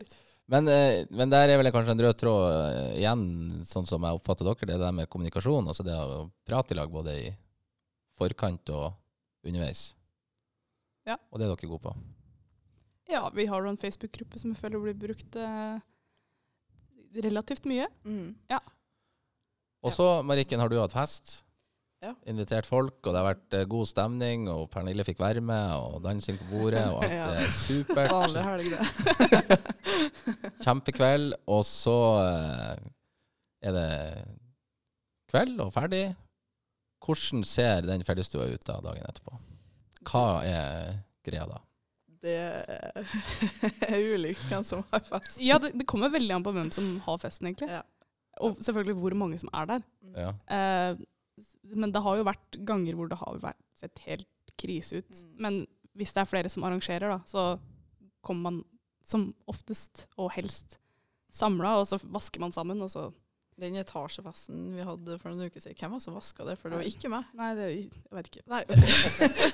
[0.46, 3.24] Men, eh, men der er vel kanskje en rød tråd eh, igjen,
[3.66, 5.66] sånn som jeg oppfatter dere, det der med kommunikasjon.
[5.66, 7.32] Altså det å prate i lag både i
[8.16, 8.92] forkant og
[9.46, 9.88] underveis.
[11.06, 11.16] Ja.
[11.32, 11.96] Og det er dere gode på.
[13.10, 15.76] ja, vi har jo en Facebook-gruppe som jeg føler blir brukt eh,
[17.26, 17.86] relativt mye.
[18.04, 18.36] Mm.
[19.86, 21.40] Og så, Marikken, har du hatt fest.
[22.04, 22.12] Ja.
[22.28, 26.02] Invitert folk, og det har vært eh, god stemning, og Pernille fikk være med, og
[26.04, 27.30] dansing på bordet, og alt Ja.
[27.40, 28.12] er supert.
[28.12, 29.58] Vanlig helg, det.
[30.66, 32.84] Kjempekveld, og så eh,
[33.70, 33.88] er det
[35.32, 36.04] kveld og ferdig.
[37.06, 39.40] Hvordan ser den fellesstua ut da dagen etterpå?
[40.06, 40.94] Hva er
[41.26, 41.62] greia da?
[42.26, 42.36] Det
[43.86, 45.36] er ulikt hvem som har fest.
[45.42, 47.68] Ja, det, det kommer veldig an på hvem som har festen, egentlig.
[47.72, 47.82] Ja.
[48.42, 49.84] Og selvfølgelig hvor mange som er der.
[50.16, 50.32] Ja.
[50.50, 51.04] Eh,
[51.76, 55.10] men det har jo vært ganger hvor det har vært, sett helt krise ut.
[55.12, 55.36] Mm.
[55.44, 55.60] Men
[55.96, 57.58] hvis det er flere som arrangerer, da, så
[58.24, 58.64] kommer man
[59.06, 60.78] som oftest og helst
[61.32, 63.10] samla, og så vasker man sammen, og så
[63.56, 66.58] Den etasjefesten vi hadde for noen uker siden, hvem var det som vaska det?
[66.60, 67.30] For det var ikke meg.
[67.38, 68.42] Nei, det, jeg vet ikke.
[68.52, 68.58] Nei.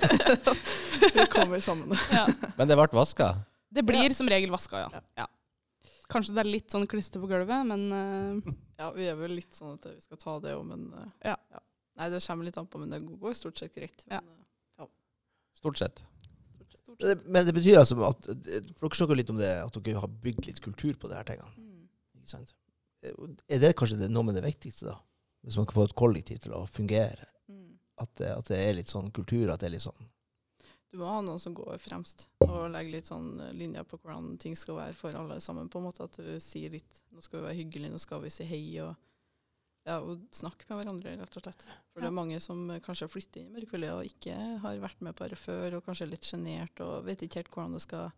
[1.15, 1.95] vi kommer sammen.
[2.11, 2.25] Ja.
[2.57, 3.29] Men det ble vaska?
[3.71, 4.17] Det blir Ja.
[4.17, 4.89] som regel vaska, ja.
[4.91, 5.23] Ja.
[5.23, 5.87] ja.
[6.11, 8.53] Kanskje det er litt sånn klister på gulvet, men uh...
[8.75, 11.37] Ja, vi er vel litt sånn at vi skal ta det òg, men eh, Ja.
[11.99, 14.05] Nei, det kommer litt an på, men det går stort sett greit.
[14.09, 14.21] Ja.
[14.25, 14.39] Men,
[14.81, 14.89] eh,
[15.53, 16.01] Stort sett.
[16.73, 16.99] stort sett.
[16.99, 20.01] Men det, men det betyr altså at For dere snakker litt om det at dere
[20.01, 21.53] har bygd litt kultur på de her tingene.
[21.57, 21.83] Mm.
[22.17, 22.55] Ikke sant?
[23.03, 24.97] Er det kanskje det, noe med det viktigste, da?
[25.43, 27.27] Hvis man kan få et kollektiv til å fungere?
[27.51, 27.77] Mm.
[28.01, 30.09] At det, at det er litt sånn kultur, at det er litt sånn
[30.93, 34.35] du må ha noen som går fremst og legger litt sånn eh, linjer på hvordan
[34.37, 35.65] ting skal være for alle sammen.
[35.65, 38.29] på en måte At du sier litt Nå skal vi være hyggelige, nå skal vi
[38.29, 38.61] si hei.
[38.85, 38.93] og
[39.85, 41.63] ja, og snakke med hverandre, rett og slett.
[41.91, 45.01] For det er mange som eh, kanskje flytter inn i mørkemiljøet og ikke har vært
[45.03, 47.81] med på det før, og kanskje er litt sjenert og vet ikke helt hvordan det
[47.83, 48.11] skal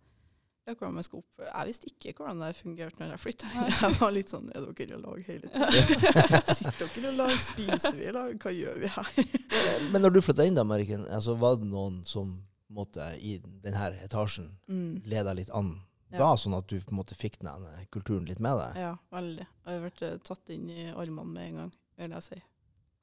[0.65, 3.67] ja, hvordan man skal oppføre Jeg visste ikke hvordan det fungerte når jeg flytta inn.
[3.83, 6.39] Jeg var litt sånn Er dere i lag hele tida?
[6.57, 7.33] Sitter dere i lag?
[7.45, 8.31] Spiser vi i lag?
[8.41, 9.11] Hva gjør vi her?
[9.93, 12.31] Men når du flytta inn, da, Merken, altså, var det noen som
[12.73, 15.03] måtte, i denne etasjen Mm.
[15.05, 15.75] leda litt an
[16.15, 16.23] Ja.
[16.23, 18.79] da, sånn at du på en måte fikk den eh, kulturen litt med deg?
[18.81, 19.45] Ja, veldig.
[19.45, 22.41] Jeg har vært eh, tatt inn i armene med en gang, vil jeg si.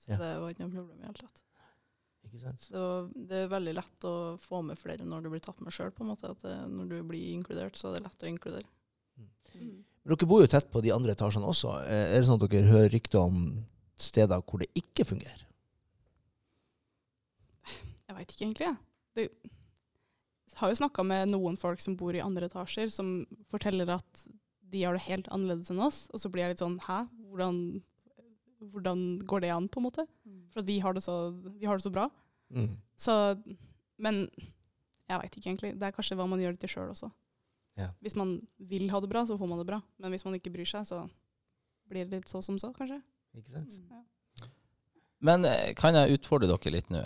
[0.02, 0.18] Så Ja.
[0.18, 1.42] det var ikke noe problem i det hele tatt.
[2.26, 2.66] Ikke sant?
[2.70, 5.74] Det, var, det er veldig lett å få med flere når du blir tatt med
[5.74, 6.30] sjøl, på en måte.
[6.30, 8.68] At det, når du blir inkludert, så er det lett å inkludere.
[9.18, 9.84] Mm.
[10.02, 11.74] Men dere bor jo tett på de andre etasjene også.
[11.86, 13.42] Eh, Er det sånn at dere hører rykter om
[14.00, 15.42] steder hvor det ikke fungerer?
[18.08, 18.78] Jeg veit ikke egentlig, jeg.
[19.16, 19.52] Jeg
[20.58, 24.24] har jo snakka med noen folk som bor i andre etasjer, som forteller at
[24.72, 26.04] de gjør det helt annerledes enn oss.
[26.12, 27.04] Og så blir jeg litt sånn Hæ?
[27.32, 27.58] Hvordan,
[28.72, 30.06] hvordan går det an, på en måte?
[30.52, 32.08] For at vi har det så, vi har det så bra.
[32.52, 32.74] Mm.
[33.00, 33.14] Så
[34.02, 34.26] Men
[35.08, 35.74] jeg veit ikke egentlig.
[35.78, 37.10] Det er kanskje hva man gjør det til sjøl også.
[37.80, 37.88] Ja.
[38.04, 39.80] Hvis man vil ha det bra, så får man det bra.
[40.00, 41.04] Men hvis man ikke bryr seg, så
[41.88, 43.00] blir det litt så som så, kanskje.
[43.36, 43.76] Ikke sant?
[43.90, 44.02] Ja.
[45.22, 47.04] Men eh, kan jeg utfordre dere litt nå?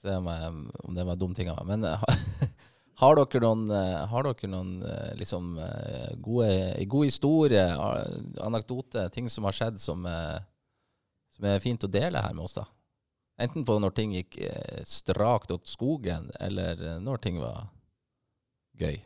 [0.00, 0.52] Se om, jeg,
[0.88, 1.76] om det var dum ting av meg.
[1.76, 2.04] Men eh,
[3.02, 5.52] har dere noen, eh, har dere noen eh, liksom,
[6.24, 6.50] gode,
[6.94, 7.66] god historie,
[8.40, 10.08] anekdote, ting som har skjedd som,
[11.36, 12.56] som er fint å dele her med oss?
[12.56, 12.66] da?
[13.40, 14.36] Enten på når ting gikk
[14.84, 17.70] strakt åt skogen, eller når ting var
[18.76, 18.98] gøy.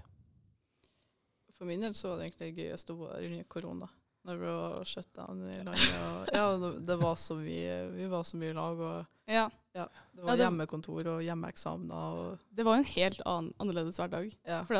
[1.54, 3.90] For min del så var det egentlig gøyest å være under korona.
[4.24, 5.96] Når det var shutdown i landet.
[6.00, 8.78] Og, ja, det- det var så mye, vi var så mye i lag.
[8.80, 9.48] og Ja.
[9.74, 9.88] Det Ja,
[10.22, 11.94] var det- hjemmekontor og hjemmeeksamener.
[11.94, 14.32] og Det var en helt annen, annerledes hverdag.
[14.46, 14.62] ja.
[14.64, 14.74] For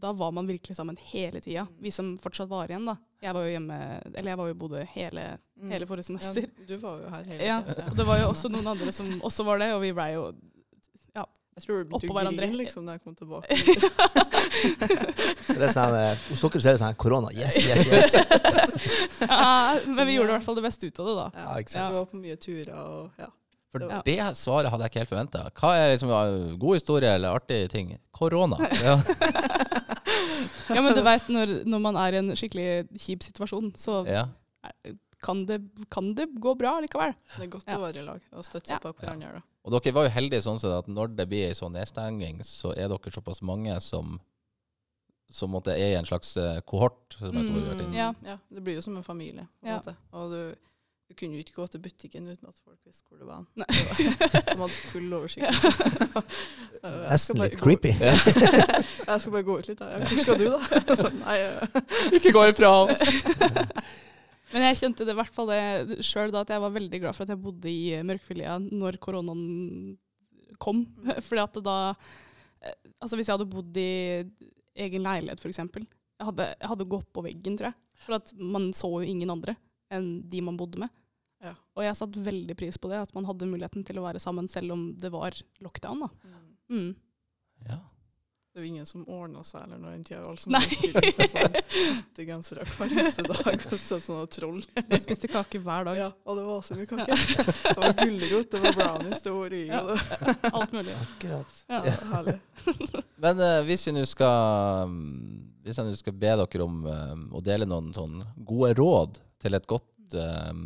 [0.00, 1.66] da var man virkelig sammen hele tida.
[1.80, 2.96] Vi som fortsatt var igjen, da.
[3.22, 5.70] Jeg var jo hjemme, eller jeg var jo bodde hele, Mm.
[5.70, 6.42] hele forrige semester.
[6.42, 7.90] Ja, du var jo her hele Ja, tiden.
[7.90, 10.32] og det var jo også noen andre som også var det, og vi blei jo
[11.58, 13.56] Jeg tror du begynte å grine liksom, da jeg kom tilbake.
[15.48, 17.32] Så det er sånn, eh, hos dere så er det sånn korona.
[17.34, 18.14] Yes, yes, yes.
[19.26, 21.26] ja, Men vi gjorde i hvert fall det beste ut av det, da.
[21.34, 23.28] Ja, ikke Vi var på mye turer og ja.
[23.68, 23.98] For Ja.
[24.06, 25.42] det svaret hadde jeg ikke helt forventa.
[25.58, 26.12] Hva er liksom
[26.62, 27.96] god historie eller artig ting?
[28.16, 28.56] Korona.
[28.86, 28.96] Ja.
[30.68, 34.26] Ja, men du veit, når, når man er i en skikkelig kjip situasjon, så ja.
[35.24, 35.58] kan det,
[35.92, 37.14] kan det gå bra likevel.
[37.36, 37.78] Det er godt Ja.
[37.78, 38.80] å være i lag og støtte seg Ja.
[38.84, 39.40] på hverandre.
[39.40, 39.42] da.
[39.68, 42.72] Og dere var jo heldige sånn sett at når det blir en sånn nedstenging, så
[42.72, 44.16] er dere såpass mange som
[45.28, 47.18] som måtte er i en slags eh, kohort.
[47.20, 47.90] Inne.
[47.92, 48.06] Ja.
[48.24, 49.44] ja, det blir jo som en familie.
[49.60, 49.76] på en Ja.
[49.76, 49.92] måte.
[50.16, 50.54] Og du,
[51.10, 53.44] du kunne jo ikke gå til butikken uten at folk visste hvor du var.
[53.60, 53.66] Nei.
[53.68, 55.52] De hadde full oversikt.
[57.10, 57.92] Nesten litt creepy.
[58.00, 59.84] Jeg skal bare gå ut litt.
[59.84, 60.00] da.
[60.08, 60.60] Hvor skal du, da?
[61.02, 61.80] Så, nei, eh,
[62.16, 63.04] Ikke gå ifra oss!
[64.52, 67.16] Men jeg kjente det i hvert fall det sjøl da, at jeg var veldig glad
[67.16, 69.98] for at jeg bodde i Mørkfilia når koronaen
[70.62, 70.84] kom.
[71.26, 71.74] Fordi at da
[72.62, 73.88] eh, Altså hvis jeg hadde bodd i
[74.78, 75.58] egen leilighet, f.eks.
[75.60, 75.86] Jeg,
[76.30, 77.78] hadde- jeg hadde gått på veggen, tror jeg.
[78.06, 79.56] For at man så jo ingen andre
[79.94, 80.90] enn de man bodde med.
[81.42, 81.52] Ja.
[81.78, 84.48] Og jeg satte veldig pris på det, at man hadde muligheten til å være sammen
[84.50, 86.02] selv om det var lockdown.
[86.06, 86.08] da.
[86.72, 86.90] Mm.
[87.68, 87.78] Ja.
[88.52, 89.90] Det var ingen som ordna seg eller noe.
[89.92, 90.22] den tida.
[90.24, 90.62] Alle som Nei.
[90.66, 94.62] gikk sånn hver eneste dag og så sånne troll.
[94.78, 96.00] Jeg spiste kake hver dag.
[96.00, 97.18] Ja, og det var så mye kake.
[97.68, 99.82] Det var gulrot, det var brownies, det var rig, Ja.
[100.56, 100.96] Alt mulig.
[100.96, 101.60] Akkurat.
[101.68, 101.82] Ja.
[101.84, 101.94] ja.
[102.14, 102.36] herlig.
[103.26, 105.06] Men uh, hvis vi nå skal mm,
[105.68, 109.54] Hvis jeg nå skal be dere om eh, å dele noen sånn gode råd til
[109.58, 110.62] et godt, eh,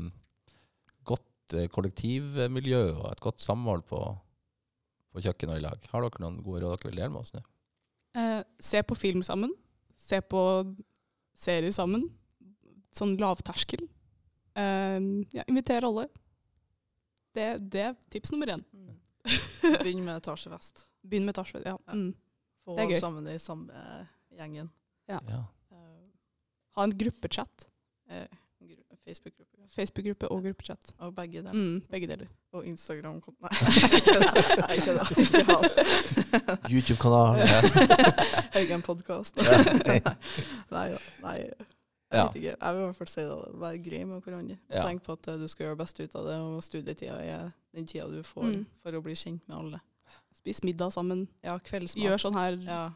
[1.02, 3.98] godt kollektivmiljø og et godt samhold på,
[5.10, 7.34] på kjøkken og i lag, har dere noen gode råd dere vil dele med oss
[7.34, 7.42] nå?
[8.14, 9.54] Eh, se på film sammen.
[9.96, 10.42] Se på
[11.38, 12.08] serier sammen.
[12.92, 13.86] Sånn lavterskel.
[14.54, 14.98] Eh,
[15.32, 16.08] ja, Inviter alle.
[17.32, 18.64] Det, det er tips nummer én.
[18.76, 18.98] Mm.
[19.84, 20.84] Begynn med etasjefest.
[21.06, 21.62] Begynn med etasje.
[21.64, 21.78] Ja.
[21.86, 21.94] Ja.
[21.96, 22.10] Mm.
[22.66, 23.00] Få Det er gøy.
[23.00, 23.84] sammen i samme
[24.36, 24.68] gjengen.
[25.08, 25.20] Ja.
[25.28, 25.40] Ja.
[25.72, 26.10] Eh,
[26.76, 27.68] Ha en gruppechat.
[28.08, 28.26] eh,
[29.06, 29.68] Facebook-gruppe.
[29.74, 30.92] Facebook-gruppe og gruppechat.
[31.02, 31.52] Og begge deler.
[31.52, 32.26] Mm, begge deler.
[32.52, 33.40] Og Instagram-konto.
[33.42, 35.06] Nei, ikke det.
[36.70, 37.40] YouTube-kanal.
[38.60, 39.38] Egen podkast.
[39.42, 39.58] Ja.
[40.74, 40.98] Nei da.
[41.24, 41.36] Nei.
[41.42, 42.26] Jeg Ja.
[42.28, 42.56] vet ikke.
[42.60, 43.36] Jeg vil i hvert fall si det.
[43.62, 44.58] Vær grei med hverandre.
[44.68, 44.82] Ja.
[44.84, 47.86] Tenk på at eh, du skal gjøre best ut av det, og studietida er den
[47.88, 48.66] tida du får Mm.
[48.82, 49.80] for å bli kjent med alle.
[50.36, 51.26] Spis middag sammen.
[51.42, 52.02] Ja, kveldsmat.
[52.04, 52.90] Gjør sånn her, Ja.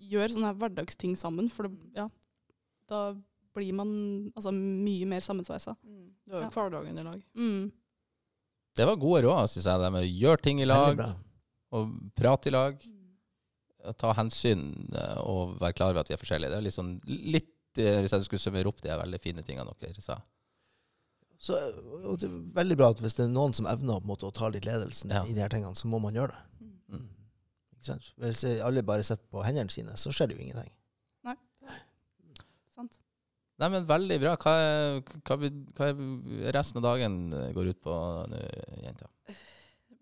[0.00, 1.50] gjør sånne her hverdagsting sammen.
[1.52, 2.08] For det, ja,
[2.88, 3.14] da
[3.56, 3.90] blir man
[4.36, 5.74] altså, mye mer sammensveisa.
[5.84, 6.06] Mm.
[6.26, 6.50] Du har jo Ja.
[6.54, 7.22] hverdagen i lag.
[7.36, 7.72] Mm.
[8.76, 9.80] Det var gode råd, syns jeg.
[9.82, 11.00] Det med å gjøre ting i lag.
[11.72, 12.82] Og prate i lag.
[13.98, 14.62] Ta hensyn
[14.94, 16.50] eh, og være klar over at vi er forskjellige.
[16.52, 19.72] Det er litt sånn litt, eh, Hvis jeg skulle summere opp de veldig fine tingene
[19.80, 20.18] dere sa.
[21.40, 21.56] Så,
[22.04, 24.28] og det er veldig bra at hvis det er noen som evner på en måte,
[24.28, 25.22] å ta litt ledelsen Ja.
[25.24, 26.66] i de her tingene, så må man gjøre det.
[26.92, 27.06] Mm.
[27.78, 28.10] Ikke sant?
[28.20, 30.70] Hvis alle bare sitter på hendene sine, så skjer det jo ingenting.
[33.60, 34.34] Nei, men veldig bra.
[34.40, 35.36] Hva, er- hva,
[35.76, 37.18] hva er resten av dagen
[37.54, 37.96] går ut på
[38.32, 38.40] nå,
[38.86, 39.10] jenta?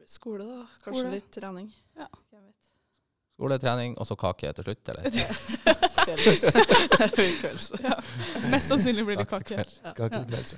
[0.09, 0.63] Skole, da.
[0.85, 1.15] Kanskje Skole.
[1.19, 1.67] litt trening.
[1.99, 2.07] Ja.
[3.39, 5.05] Skole, trening, og så kake til slutt, eller?
[6.09, 6.41] Kvelds.
[6.49, 7.67] Det blir kvelds.
[7.85, 7.99] Ja.
[8.51, 10.09] Mest sannsynlig blir det Kake kake.
[10.09, 10.55] til kvelds.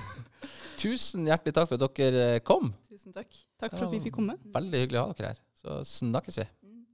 [0.80, 2.70] Tusen hjertelig takk for at dere eh, kom.
[2.88, 3.28] Tusen takk.
[3.60, 4.38] Takk for at vi fikk komme.
[4.54, 5.42] Veldig hyggelig å ha dere her.
[5.60, 6.46] Så snakkes vi.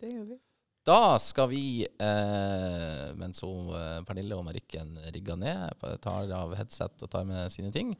[0.02, 0.38] Det gjør vi.
[0.86, 3.12] Da skal vi, eh,
[3.44, 7.92] hun, eh, Pernille og Marikken rigga ned, tar av headset og tar med sine ting,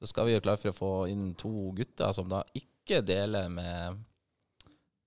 [0.00, 3.48] så skal vi gjøre klar for å få inn to gutter som da ikke deler
[3.48, 4.02] med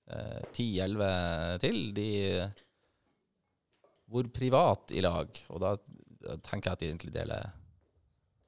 [0.10, 1.80] eh, 10-11 til.
[1.94, 2.10] De
[4.08, 5.76] bor privat i lag, og da
[6.48, 7.50] tenker jeg at de egentlig deler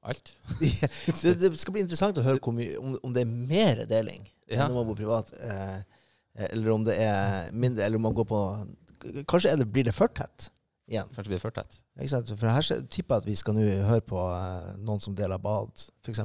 [0.08, 0.32] alt.
[0.60, 2.60] det, det skal bli interessant å høre om,
[3.04, 4.66] om det er mer deling Ja.
[4.66, 5.82] om man bor privat, eh,
[6.50, 8.40] eller om det er mindre, eller om man går på
[9.30, 10.50] Kanskje er det, blir det for tett
[10.90, 11.08] igjen.
[11.16, 11.78] Kanskje blir det for tett.
[12.00, 12.32] Ikke sant?
[12.40, 15.86] For her tipper jeg at vi skal nå høre på eh, noen som deler bad,
[16.06, 16.22] f.eks.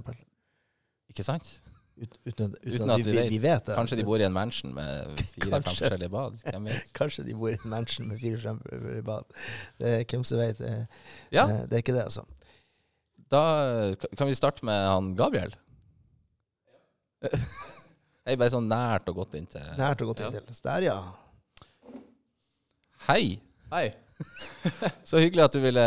[1.12, 1.50] Ikke sant?
[1.94, 3.74] Ut, uten, uten, Uten at, at vi, vi vi, vi vet det.
[3.78, 6.40] Kanskje de bor i en mansion med fire-fem forskjellige bad.
[6.48, 6.88] Hvem vet?
[6.96, 9.28] Kanskje de bor i en mansion med fire skjermer bad.
[9.78, 10.58] Det er hvem som vet.
[10.58, 10.72] Det,
[11.36, 12.24] Ja, Eh, det er ikke det, altså.
[13.30, 13.44] da
[14.18, 15.54] kan vi starte med han Gabriel.
[18.24, 19.64] Hei, bare sånn nært og godt inntil.
[19.78, 20.32] Nært og godt Ja.
[20.32, 20.50] inntil.
[20.50, 20.60] Ja.
[20.66, 20.98] Der, ja.
[23.06, 23.38] Hei,
[23.70, 23.86] Hei.
[25.08, 25.86] så hyggelig at du ville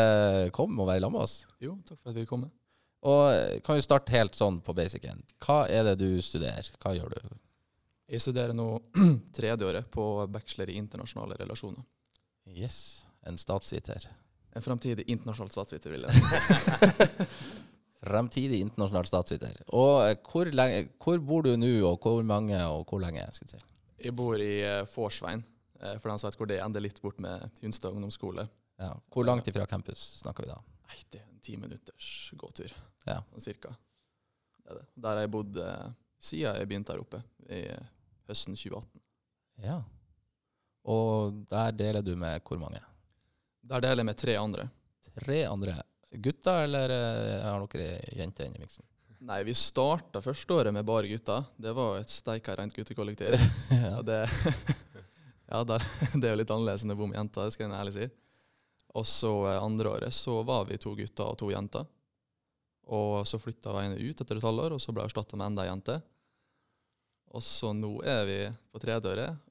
[0.56, 1.42] komme og være sammen med oss.
[1.64, 2.46] Jo, takk for at vi kom.
[2.46, 2.54] komme.
[3.08, 5.22] Og eh, kan vi starte helt sånn på basicen.
[5.44, 6.70] Hva er det du studerer?
[6.82, 7.36] Hva gjør du?
[8.08, 8.70] Jeg studerer nå
[9.38, 11.84] tredjeåret på bachelor i internasjonale relasjoner.
[12.48, 14.08] Yes, en statsviter.
[14.56, 17.28] En framtidig internasjonal statsviter, vil jeg
[18.08, 19.60] Fremtidig internasjonal statsviter.
[19.76, 23.28] Og eh, hvor, lenge, hvor bor du nå, og hvor mange, og hvor lenge?
[23.36, 23.76] skal jeg si?
[24.08, 24.54] Jeg bor i
[24.90, 25.54] Forsvein eh,
[26.02, 28.48] for den vet hvor det ender litt bort med Hunstad ungdomsskole.
[28.82, 28.92] Ja.
[29.14, 30.58] Hvor langt ifra campus snakker vi da?
[30.88, 32.72] Nei, det er en ti minutters gåtur,
[33.08, 33.22] Ja.
[33.32, 33.74] sånn cirka.
[34.64, 34.86] Det det.
[34.96, 37.88] Der har jeg bodd eh, siden jeg begynte her oppe, i eh,
[38.30, 39.02] høsten 2018.
[39.64, 39.80] Ja.
[40.88, 42.82] Og der deler du med hvor mange?
[43.68, 44.70] Der deler jeg med tre andre.
[45.18, 45.80] Tre andre
[46.22, 48.86] gutter, eller eh, har dere jenter inne i miksen?
[49.28, 51.48] Nei, vi starta første året med bare gutter.
[51.58, 53.34] Det var et steika rent guttekollektiv.
[53.72, 53.98] ja.
[54.06, 54.20] Det,
[55.52, 55.80] ja, det,
[56.20, 58.10] det er jo litt annerledes enn å bo med jenter, det skal jeg ærlig si.
[58.98, 61.88] Og så eh, andre året så var vi to gutter og to jenter.
[62.88, 65.66] Og så flytta veiene ut etter et halvår, og så ble jeg erstatta med enda
[65.66, 65.98] ei jente.
[67.36, 68.40] Og så nå er vi
[68.72, 69.44] på tredje året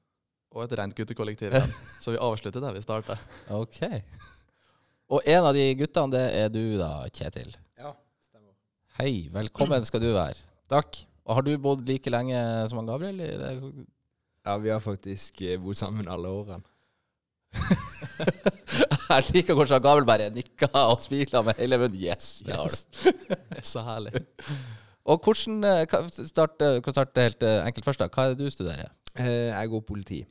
[0.55, 1.73] og et rent guttekollektiv igjen.
[2.03, 3.17] Så vi avslutter der vi starta.
[3.53, 3.81] Ok.
[5.13, 7.51] Og en av de guttene, det er du da, Kjetil.
[7.77, 7.91] Ja,
[8.25, 8.55] stemmer.
[8.97, 10.39] Hei, velkommen skal du være.
[10.71, 11.03] Takk.
[11.27, 12.39] Og har du bodd like lenge
[12.71, 13.21] som han Gabriel?
[14.47, 16.63] Ja, vi har faktisk eh, bodd sammen alle årene.
[19.07, 21.99] Jeg liker hvordan Gabel bare nikker og smiler med hele munnen.
[21.99, 22.77] Yes, det har du.
[23.71, 24.21] Så herlig.
[25.07, 25.83] Og hvordan eh,
[26.27, 28.07] starte, kan starte helt eh, enkelt først da.
[28.11, 28.91] Hva er det du studerer?
[29.17, 30.21] Eh, jeg går politi.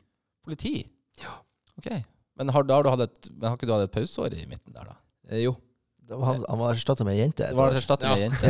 [0.45, 0.75] Politi?
[1.21, 1.37] Ja.
[1.81, 1.91] Ok.
[2.37, 4.73] Men har, har, du hatt et, men har ikke du hatt et pauseår i midten
[4.77, 4.99] der, da?
[5.31, 5.57] Eh, jo.
[6.07, 7.45] Det var han, han var erstatta med ei jente.
[7.45, 7.81] et Det var år.
[7.81, 8.29] erstattet med Ja.
[8.29, 8.47] jente.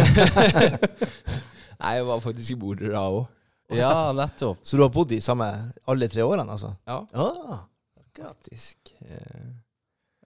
[1.80, 3.24] Nei, jeg var faktisk i Bodø da òg.
[3.74, 4.58] Ja, nettopp.
[4.62, 5.48] Så du har bodd i samme
[5.90, 6.70] alle tre årene, altså?
[6.86, 7.58] Ja, Ah,
[8.16, 8.78] faktisk.
[9.02, 9.46] Eh,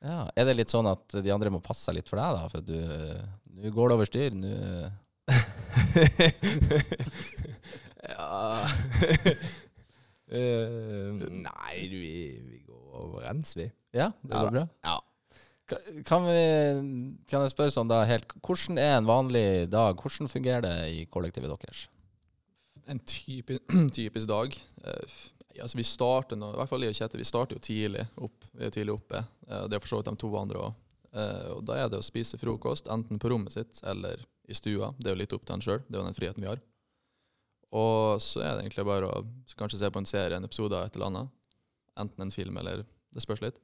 [0.02, 0.30] Ja.
[0.34, 2.48] Er det litt sånn at de andre må passe seg litt for deg, da?
[2.48, 2.72] For du
[3.60, 4.32] Nå går det over styr.
[4.32, 4.48] Nå
[8.10, 8.66] ja
[10.32, 13.68] uh, Nei, vi, vi går overens, vi.
[13.94, 14.64] Ja, det går ja, bra?
[14.86, 14.96] Ja.
[16.06, 16.40] Kan, vi,
[17.30, 19.94] kan jeg spørre sånn da helt Hvordan er en vanlig dag?
[20.00, 21.84] Hvordan fungerer det i kollektivet deres?
[22.90, 23.58] En typi,
[23.94, 24.56] typisk dag.
[24.84, 25.18] Eh,
[25.62, 28.48] altså vi starter nå, i hvert fall jeg og Kjetil, vi starter jo tidlig opp.
[28.50, 29.22] Vi er tidlig oppe.
[29.46, 30.86] Eh, det er for så vidt de to andre òg.
[31.56, 34.92] og da er det å spise frokost enten på rommet sitt eller i stua.
[34.98, 35.80] Det er jo litt opp til en sjøl.
[35.86, 36.60] Det er jo den friheten vi har.
[37.74, 39.24] Og så er det egentlig bare å
[39.58, 41.32] kanskje se på en serie, en episode av et eller annet.
[41.98, 43.56] Enten en film eller Det spørs litt.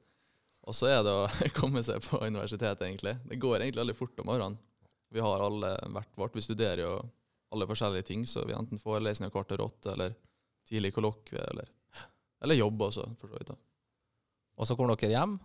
[0.67, 1.27] Og så er det å
[1.59, 3.15] komme seg på universitetet, egentlig.
[3.23, 4.57] Det går egentlig veldig fort om morgenen.
[5.15, 6.35] Vi har alle hvert vårt.
[6.35, 6.95] Vi studerer jo
[7.53, 10.15] alle forskjellige ting, så vi enten forelesninger kvart over åtte, eller
[10.67, 11.69] tidlig kollokvie, eller,
[12.43, 13.53] eller jobb også, for så vidt.
[13.53, 13.57] da.
[14.57, 15.37] Og så kommer dere hjem.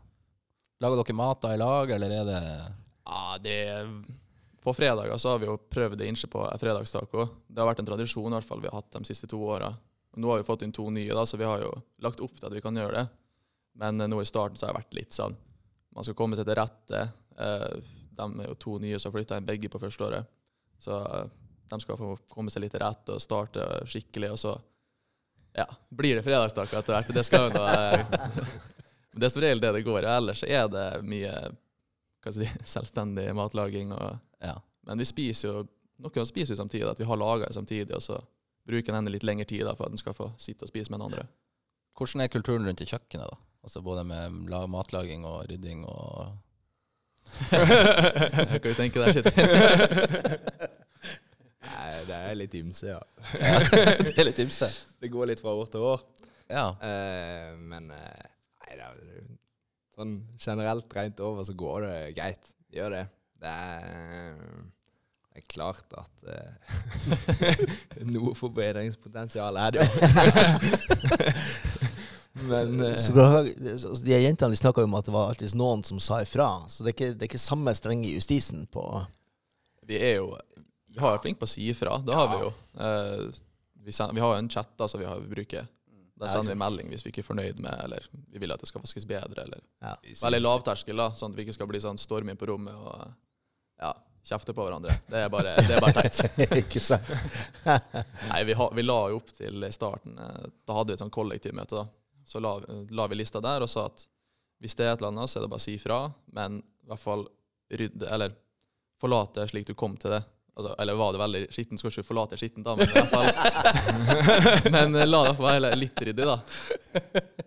[0.83, 2.43] Lager dere mat da i lag, eller er det
[3.05, 3.59] Ja, det
[4.63, 7.27] På fredager så har vi jo prøvd å innse på fredagstaco.
[7.47, 9.73] Det har vært en tradisjon i hvert fall vi har hatt de siste to åra.
[10.17, 11.73] Nå har vi fått inn to nye, da, så vi har jo
[12.05, 13.07] lagt opp til at vi kan gjøre det.
[13.81, 15.35] Men eh, nå i starten så har det vært litt sånn
[15.97, 17.01] Man skal komme seg til rette.
[17.37, 17.75] Eh,
[18.13, 20.31] de er jo to nye som har flytta inn begge på første året.
[20.81, 21.27] Så eh,
[21.73, 24.53] de skal få komme seg litt til rette og starte skikkelig, og så
[25.57, 27.13] ja, blir det fredagstaco etter hvert.
[27.17, 28.05] Det skal jo nå eh,
[29.13, 30.09] Det er som regel det det går i.
[30.09, 31.33] Ellers er det mye
[32.33, 33.93] si, selvstendig matlaging.
[33.93, 34.57] Og, Ja.
[34.89, 35.65] men vi spiser jo
[36.03, 38.17] noen spiser jo samtidig, at vi har laga samtidig, og så
[38.67, 40.99] bruker den litt lengre tid da, for at den skal få sitte og spise med
[40.99, 41.27] den andre.
[41.99, 43.37] Hvordan er kulturen rundt i kjøkkenet, da?
[43.63, 44.33] Altså Både med
[44.73, 46.33] matlaging og rydding og
[47.53, 50.79] Hva kan du tenke deg, shit?
[51.63, 52.99] Nei, det er litt ymse, ja.
[53.39, 53.59] ja.
[54.07, 54.69] Det er litt ymse.
[55.01, 56.03] Det går litt fra år til år.
[56.51, 56.67] Ja.
[56.83, 58.27] Eh, men eh,
[58.65, 59.25] nei, det er,
[59.97, 62.53] sånn generelt rent over så går det greit.
[62.73, 63.07] Gjør det.
[63.43, 64.37] Det er,
[65.33, 67.77] det er klart at eh,
[68.15, 69.89] noe forbedringspotensial er det jo.
[72.51, 73.43] men uh,
[74.03, 76.49] de jentene de snakka om at det var alltid noen som sa ifra.
[76.69, 78.87] Så det er ikke, det er ikke samme strenge justisen på
[79.89, 80.33] Vi er jo
[80.93, 81.97] Vi har vært flinke på å si ifra.
[82.05, 82.51] Det har vi jo.
[82.85, 83.23] Eh,
[83.87, 85.67] vi, sender, vi har jo en chat da, som vi har, bruker.
[86.23, 88.69] Der sender vi melding hvis vi ikke er fornøyd med, eller vi vil at det
[88.71, 89.43] skal vaskes bedre.
[89.43, 89.97] eller ja.
[90.23, 93.09] Veldig lavterskel, da, sånn at vi ikke skal bli sånn storm inn på rommet og
[93.83, 93.91] ja,
[94.29, 94.95] kjefte på hverandre.
[95.09, 96.39] Det er bare, det er bare teit.
[96.63, 97.11] ikke sant?
[98.31, 101.03] Nei, vi, ha, vi la jo opp til i starten eh, Da hadde vi et
[101.03, 101.83] sånn kollektivmøte.
[101.83, 102.23] da.
[102.29, 102.55] Så la,
[102.95, 104.07] la vi lista der og sa at
[104.63, 106.05] hvis det er et eller annet, så er det bare å si ifra.
[106.39, 107.27] men i hvert fall
[107.73, 108.35] rydde, eller
[109.01, 110.23] forlate slik du kom til det.
[110.53, 114.73] Altså, eller var det veldig skittent, skal ikke forlate skittent, da, men i hvert fall
[114.75, 116.35] Men eh, la det være litt ryddig, da.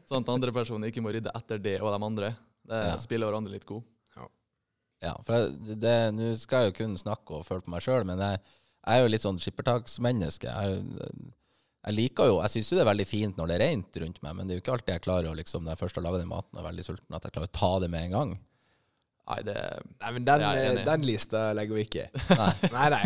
[0.10, 2.32] Sånn at andre personer ikke må rydde etter det og de andre.
[2.66, 2.96] Det Ja.
[2.98, 3.84] spiller hverandre litt god.
[5.04, 8.06] Ja, for det- det- Nå skal jeg jo kun snakke og føle på meg sjøl,
[8.10, 8.40] men jeg,
[8.88, 10.50] jeg er jo litt sånn skippertaksmenneske.
[10.50, 10.84] Jeg,
[11.86, 14.22] jeg liker jo, jeg syns jo det er veldig fint når det er rent rundt
[14.26, 16.06] meg, men det er jo ikke alltid jeg klarer å liksom, når jeg først har
[16.08, 18.16] laga den maten og er veldig sulten, at jeg klarer å ta det med en
[18.18, 18.34] gang.
[19.26, 19.56] Nei, det
[20.02, 22.10] Nei, men den, den lista legger vi ikke.
[22.38, 22.52] Nei.
[22.76, 23.06] nei, nei.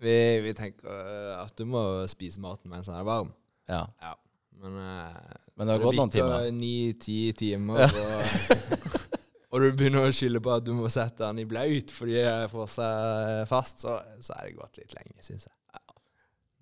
[0.00, 0.14] Vi,
[0.46, 3.30] vi tenker eh, at du må spise maten mens den er varm.
[3.70, 3.84] Ja.
[4.02, 4.14] Ja.
[4.60, 6.48] Men, eh, Men det har gått noen timer.
[6.56, 8.80] Ni-ti timer, og,
[9.52, 12.48] og du begynner å skylde på at du må sette den i blaut fordi det
[12.52, 15.56] får seg fast, så, så er det gått litt lenge, syns jeg.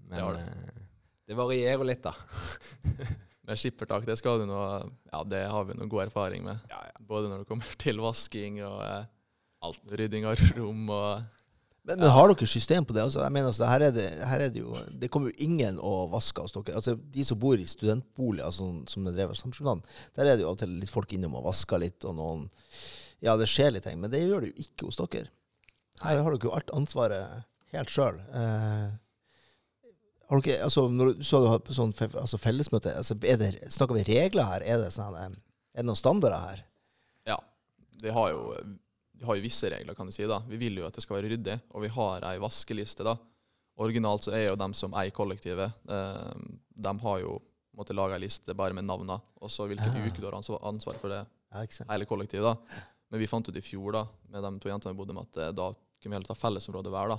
[0.09, 0.45] Men Det det.
[0.45, 0.85] eh,
[1.29, 2.15] det varierer litt, da.
[3.49, 4.61] med skippertak, det skal du nå
[5.13, 6.61] Ja, det har vi noe god erfaring med.
[6.71, 6.95] Ja, ja.
[7.09, 9.09] Både når det kommer til vasking og eh,
[9.67, 9.81] Alt.
[9.99, 11.25] rydding av rom og
[11.89, 13.07] Men, men har dere system på det?
[13.09, 15.79] Altså, jeg mener, altså, her, er det, her er det jo Det kommer jo ingen
[15.81, 16.77] og vasker hos dere.
[16.77, 19.83] Altså, de som bor i studentboliger, altså, som er drevet av samskipnaden,
[20.19, 22.47] der er det jo av og til litt folk innom og vasker litt, og noen
[23.25, 25.33] Ja, det skjer litt ting, men det gjør det jo ikke hos dere.
[26.05, 27.41] Her har dere jo alt ansvaret
[27.75, 28.21] helt sjøl.
[28.37, 28.85] Eh,
[30.29, 33.53] har dere, altså, når du sa du har sånn fe, altså fellesmøte, altså, er det,
[33.73, 34.65] snakker vi regler her?
[34.67, 35.31] Er det, sånn, eh,
[35.75, 36.61] er det noen standarder her?
[37.31, 37.39] Ja.
[38.03, 38.43] Vi har jo
[39.19, 40.27] vi har jo visse regler, kan du si.
[40.31, 40.39] da.
[40.47, 43.03] Vi vil jo at det skal være ryddig, og vi har ei vaskeliste.
[43.07, 43.17] da.
[43.83, 46.45] Originalt så er jo dem som eier kollektivet, eh,
[46.79, 47.41] de har jo
[47.79, 50.07] måtte lage ei liste bare med navnene, og så hvilken ja.
[50.07, 52.45] uke du har ansvar, for det Ja, hele kollektivet.
[52.45, 52.83] da.
[53.11, 55.37] Men vi fant ut i fjor da, med de to jentene vi bodde med, at
[55.49, 57.09] eh, da kunne vi heller ta fellesområde hver.
[57.09, 57.19] da.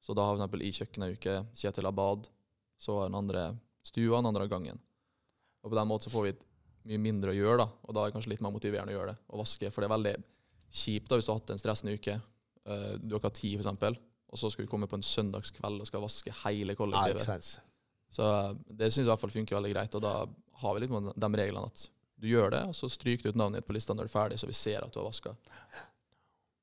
[0.00, 2.28] Så da har vi eksempel i uke, Kjetil har bad,
[2.78, 3.46] så har den andre
[3.86, 4.78] stua, den andre har gangen.
[5.64, 6.34] Og på den måten så får vi
[6.88, 9.12] mye mindre å gjøre, da, og da er det kanskje litt mer motiverende å gjøre
[9.14, 9.70] det, å vaske.
[9.74, 10.14] For det er veldig
[10.78, 12.14] kjipt da hvis du har hatt en stressende uke.
[12.68, 15.80] Eh, Du har ikke hatt tid, f.eks., og så skal vi komme på en søndagskveld
[15.80, 17.22] og skal vaske hele kollektivet.
[17.24, 17.36] Ja,
[18.12, 19.94] Så eh, det syns jeg i hvert fall funker veldig greit.
[19.96, 20.14] Og da
[20.62, 21.86] har vi litt med de reglene at
[22.18, 24.14] du gjør det, og så stryker du ut navnet ditt på lista når du er
[24.16, 25.32] ferdig, så vi ser at du har vaska.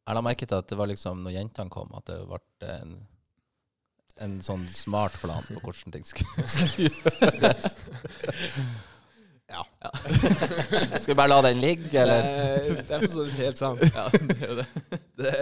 [0.06, 2.40] Jeg la merke til at det var liksom, når jentene kom, at det ble
[2.76, 2.96] en,
[4.24, 6.46] en sånn smart plan på hvordan ting skulle,
[6.86, 7.76] gjøres.
[9.48, 9.66] Ja.
[11.02, 12.24] Skal vi bare la den ligge, eller?
[12.82, 13.84] Det, er for så vidt helt sant.
[13.94, 14.68] Ja, det er jo det.
[15.16, 15.36] Det,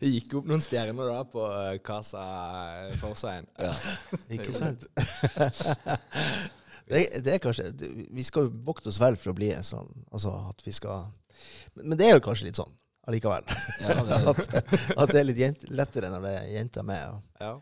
[0.00, 2.22] det gikk opp noen stjerner da på eh, Casa
[3.00, 3.48] Forseien.
[3.58, 3.74] Ja.
[4.32, 4.86] Ikke sant?
[6.86, 7.68] det, det er kanskje
[8.14, 11.08] Vi skal jo vokte oss vel for å bli en sånn Altså at vi skal
[11.74, 12.72] Men men det er jo kanskje litt sånn
[13.06, 13.44] allikevel.
[13.82, 14.38] Ja, det, At,
[14.96, 17.12] at det er litt jent, lettere når det er jenter med.
[17.12, 17.20] Og.
[17.38, 17.52] Ja.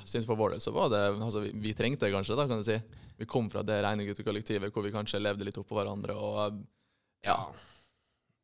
[0.00, 2.46] Jeg synes For vår del så var det altså vi, vi trengte det kanskje, da,
[2.50, 2.78] kan du si.
[3.20, 6.16] Vi kom fra det rene guttekollektivet hvor vi kanskje levde litt oppå hverandre.
[6.16, 6.60] og
[7.26, 7.36] ja,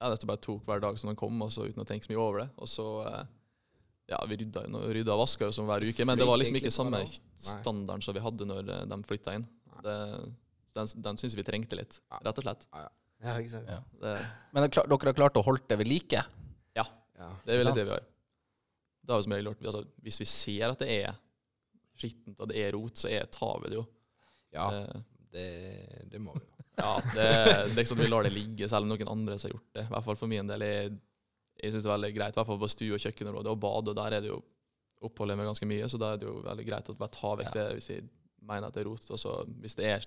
[0.01, 2.21] ja det bare tok hver dag som den kom, også, uten å tenke så mye
[2.21, 2.49] over det.
[2.61, 3.23] Og så eh,
[4.13, 7.01] ja, vi rydda, rydda og vaska som hver uke, men det var liksom ikke samme
[7.09, 9.47] standarden som vi hadde når eh, de flytta inn.
[9.87, 9.97] Det,
[10.77, 12.69] den den syns vi trengte litt, rett og slett.
[13.25, 13.71] Ja, ikke sant?
[13.73, 13.81] Ja.
[14.03, 14.13] Det,
[14.53, 16.21] men det er dere har klart å holde det ved like?
[17.17, 17.31] ja.
[17.47, 18.05] det vil jeg si vi har.
[19.07, 19.65] Det har vi som regel gjort.
[19.71, 21.17] Altså, hvis vi ser at det er
[21.99, 23.87] skittent og det er rot, så er, tar vi det jo.
[24.57, 25.01] Ja, Eh,
[25.37, 25.49] det,
[26.13, 26.45] det må vi.
[26.81, 27.27] ja, det,
[27.77, 29.85] det at vi lar det ligge, selv om noen andre har gjort det.
[29.85, 30.65] I hvert fall for min del.
[30.65, 30.95] Jeg,
[31.61, 33.53] jeg syns det er veldig greit, i hvert fall på stue- og kjøkkenområdet.
[33.53, 34.39] Og bad, og der er det jo
[35.05, 37.35] oppholder med meg ganske mye, så da er det jo veldig greit å bare ta
[37.37, 37.55] vekk Ja.
[37.59, 38.07] det hvis jeg
[38.49, 39.11] mener at det er rot.
[39.13, 40.07] Og så hvis det er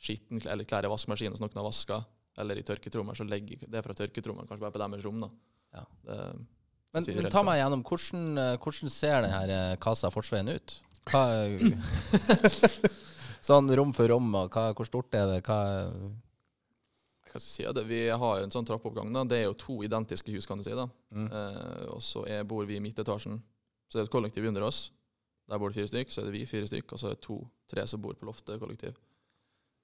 [0.00, 1.98] skitten eller klær i vaskemaskinen som noen har vaska,
[2.40, 5.24] eller i tørketrommelen, så legger jeg det fra tørketrommelen kanskje bare på deres rom.
[5.26, 5.30] da.
[5.80, 5.82] Ja.
[6.06, 6.18] Det,
[6.94, 10.78] Men men ta meg gjennom, hvordan, eh, hvordan ser denne kassa Forsveien ut?
[11.08, 11.22] Hva,
[13.48, 15.40] sånn rom for rom, og hva, hvor stort er det?
[15.46, 15.60] Hva,
[17.30, 17.62] jeg si?
[17.62, 19.12] Ja, det, vi har jo en sånn trappeoppgang.
[19.14, 19.24] da.
[19.28, 20.74] Det er jo to identiske hus, kan du si.
[20.76, 20.88] da.
[21.14, 21.28] mm.
[21.28, 23.38] Eh, og så er, bor vi i midtetasjen.
[23.88, 24.88] Så det er et kollektiv under oss.
[25.50, 27.24] Der bor det fire stykk, så er det vi fire stykk, og så er det
[27.26, 28.98] to-tre som bor på loftet kollektiv.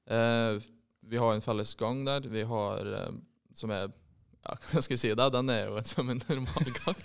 [0.06, 0.58] Eh,
[1.06, 2.28] vi har en felles gang der.
[2.30, 3.16] Vi har eh,
[3.54, 5.14] som er ja, Hva skal jeg si?
[5.14, 5.30] det?
[5.34, 7.02] Den er jo som en normal gang.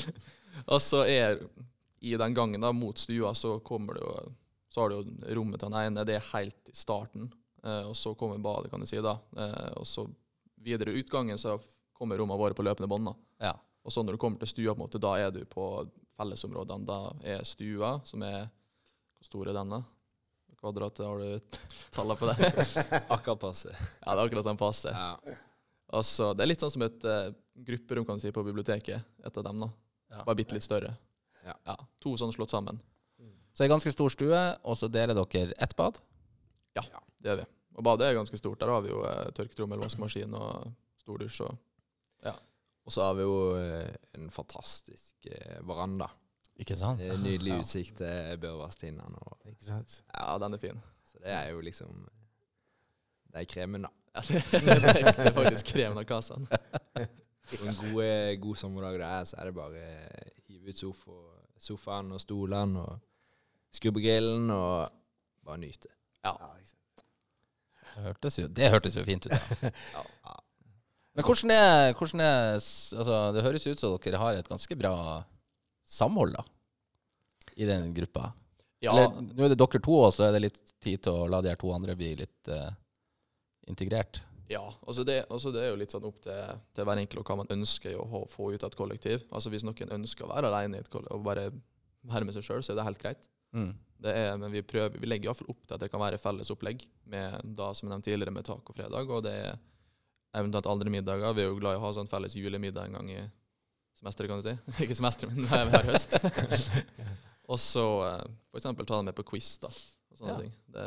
[0.72, 1.40] og så er
[2.00, 4.14] i den gangen da, mot stua så kommer det jo
[4.70, 6.04] Så har du jo rommet til den ene.
[6.06, 7.24] Det er helt i starten.
[7.64, 9.00] Eh, og så kommer badet, kan du si.
[9.02, 9.16] da.
[9.36, 10.04] Eh, og så
[10.62, 11.56] videre utgangen så
[11.92, 13.10] kommer rommene våre på løpende bånd.
[13.42, 13.56] Ja.
[13.82, 15.66] Og så når du kommer til stua, på en måte, da er du på
[16.20, 16.86] fellesområdene.
[16.86, 17.00] Da
[17.34, 18.46] er stua, som er
[19.18, 19.82] Hvor stor er denne?
[19.82, 20.56] da?
[20.60, 21.58] Kvadratet, har du
[21.96, 22.48] tallene på det?
[23.16, 23.74] Akkurat passe.
[23.74, 24.92] ja, det er akkurat sånn passe.
[24.94, 25.36] Ja.
[25.98, 27.32] Altså, det er litt sånn som et uh,
[27.66, 29.06] grupperom kan du si, på biblioteket.
[29.24, 29.70] Et av dem, da.
[30.12, 30.24] Ja.
[30.24, 30.94] Bare bitte litt større.
[31.46, 31.76] Ja.
[32.04, 32.80] To sånne slått sammen.
[33.54, 35.98] Så ei ganske stor stue, og så deler dere ett bad?
[36.78, 36.84] Ja,
[37.20, 37.46] Det gjør vi.
[37.76, 38.60] Og badet er ganske stort.
[38.60, 40.70] Der har vi jo eh, tørketrommel, vaskemaskin og
[41.02, 41.42] stor dusj.
[41.48, 41.58] Og
[42.88, 46.06] Og så har vi jo eh, en fantastisk eh, veranda.
[46.58, 47.00] Ikke sant?
[47.04, 47.58] Eh, Nydelig Ja.
[47.60, 49.14] utsikt til Børvastinden.
[49.46, 50.02] Ikke sant?
[50.16, 50.80] ja, den er fin.
[51.04, 52.08] Så det er jo liksom
[53.32, 53.90] Det er kremen, da.
[54.14, 56.48] Ja, det, det er faktisk kremen av kassen.
[57.50, 60.82] På en god, eh, god sommerdag det er, så er det bare eh, hive ut
[60.82, 61.16] sofa,
[61.60, 63.00] sofaen og stolene og
[63.74, 64.90] skru på grillen og
[65.46, 65.90] bare nyte.
[66.24, 66.36] Ja.
[67.90, 69.34] Det hørtes jo, det hørtes jo fint ut.
[69.34, 69.72] Da.
[69.96, 70.36] Ja.
[71.18, 74.92] Men hvordan er, hvordan er altså, Det høres ut som dere har et ganske bra
[75.82, 76.44] samhold da,
[77.58, 78.30] i den gruppa.
[78.80, 81.26] Ja, Eller, nå er det dere to, og så er det litt tid til å
[81.28, 82.70] la de her to andre bli litt uh,
[83.68, 84.22] integrert.
[84.50, 87.28] Ja, altså det, altså det er jo litt sånn opp til, til hver enkelt og
[87.30, 89.22] hva man ønsker å få ut av et kollektiv.
[89.30, 91.44] Altså Hvis noen ønsker å være alene i et kollektiv og bare
[92.10, 93.28] være med seg sjøl, så er det helt greit.
[93.54, 93.70] Mm.
[94.00, 96.50] Det er, men vi, prøver, vi legger iallfall opp til at det kan være felles
[96.50, 96.82] opplegg,
[97.12, 99.10] med, da, som jeg nevnte tidligere, med tacofredag.
[99.12, 99.58] Og det er
[100.40, 101.34] eventuelt andre middager.
[101.36, 103.20] Vi er jo glad i å ha sånn felles julemiddag en gang i
[104.00, 104.56] semesteret, kan du si.
[104.86, 106.16] Ikke semesteret, men hver, hver høst.
[107.52, 108.36] og så f.eks.
[108.50, 109.70] for eksempel ta dem med på quiz, da.
[110.10, 110.40] Og sånne Ja.
[110.46, 110.54] ting.
[110.74, 110.86] Det,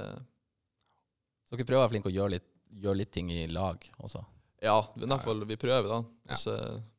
[1.47, 2.49] Så dere prøver å være flinke å gjøre litt,
[2.81, 4.23] gjøre litt ting i lag også.
[4.63, 5.99] ja, i hvert fall vi prøver, da.
[6.31, 6.39] Ja.
[6.39, 6.55] Så,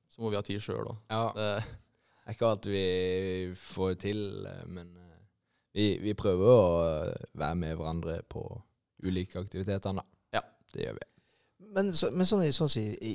[0.09, 0.97] så må vi ha tid sjøl, da.
[1.11, 1.49] Ja, Det,
[2.25, 2.85] er ikke alt vi
[3.61, 4.21] får til,
[4.73, 5.25] men eh,
[5.77, 8.45] vi, vi prøver å eh, være med hverandre på
[9.05, 10.07] ulike aktiviteter, da.
[10.39, 10.45] Ja.
[10.73, 11.09] Det gjør vi.
[11.75, 13.15] Men, så, men sånn, sånn i, i,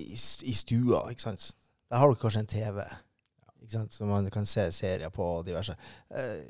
[0.51, 1.51] i stua, ikke sant?
[1.89, 2.83] der har du kanskje en TV
[3.63, 3.95] ikke sant?
[3.95, 5.73] som man kan se serier på og diverse.
[6.13, 6.43] Eh,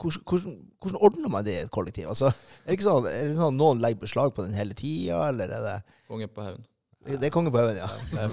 [0.00, 2.08] hvordan, hvordan, hvordan ordner man det i et kollektiv?
[2.12, 4.76] Altså, er det ikke sånn, er det sånn at noen legger beslag på den hele
[4.78, 5.74] tida, eller er det
[6.10, 6.64] konge på haugen.
[7.04, 7.88] Det er konge på haugen, ja.
[8.10, 8.30] Det er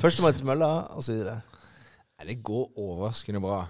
[0.00, 0.70] førstemann til mølla.
[0.98, 1.26] osv.
[2.24, 3.64] Det går overraskende bra.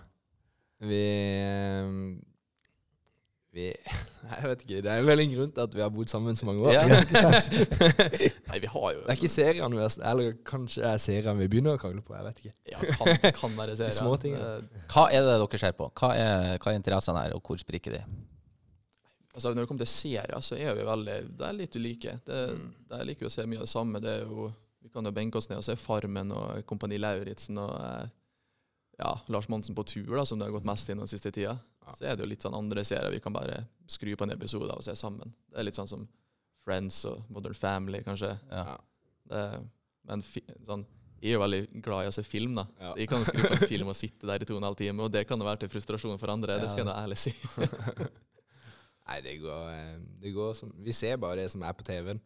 [0.85, 1.89] Vi eh,
[3.55, 3.69] Vi
[4.35, 4.79] Jeg vet ikke.
[4.83, 6.73] Det er vel en grunn til at vi har bodd sammen så mange år.
[6.75, 6.83] Ja.
[6.91, 7.51] Ja, ikke sant?
[8.51, 11.39] Nei, vi har jo Det er ikke seriene vi har Eller kanskje det er seriene
[11.45, 12.17] vi begynner å krangle på.
[12.17, 12.55] Jeg vet ikke.
[12.73, 13.95] Ja, kan, kan være serier.
[13.99, 15.91] Småting, Eh, Hva er det dere ser på?
[16.01, 18.03] Hva er, hva er interessene her, og hvor spriker de?
[19.35, 22.19] Altså, når det kommer til serier, så er vi veldig Det er litt ulike.
[22.27, 22.69] Det, Mm.
[22.91, 24.01] Der liker vi å se mye av det samme.
[24.03, 24.51] Det er jo,
[24.83, 28.07] vi kan jo benke oss ned og se Farmen og Kompani Lauritzen og eh,
[28.99, 31.57] ja, Lars Monsen på tur, da, som det har gått mest inn den siste tida.
[31.85, 31.95] Ja.
[31.95, 34.71] Så er det jo litt sånn andre serier vi kan bare skru på en episode
[34.71, 35.35] av og se sammen.
[35.51, 36.05] Det er litt sånn som
[36.65, 38.33] Friends og Modern Family, kanskje.
[38.51, 38.77] Ja.
[39.29, 39.43] Det,
[40.09, 40.85] men fi, sånn,
[41.21, 42.67] jeg er jo veldig glad i å se film, da.
[42.81, 42.93] Ja.
[42.93, 44.79] Så jeg kan skru på en film og sitte der i to og en halv
[44.81, 46.59] time, og det kan jo være til frustrasjon for andre.
[46.63, 47.35] Det skal jeg nå ærlig si.
[49.09, 52.21] Nei, det går, eh, det går som Vi ser bare det som er på TV-en.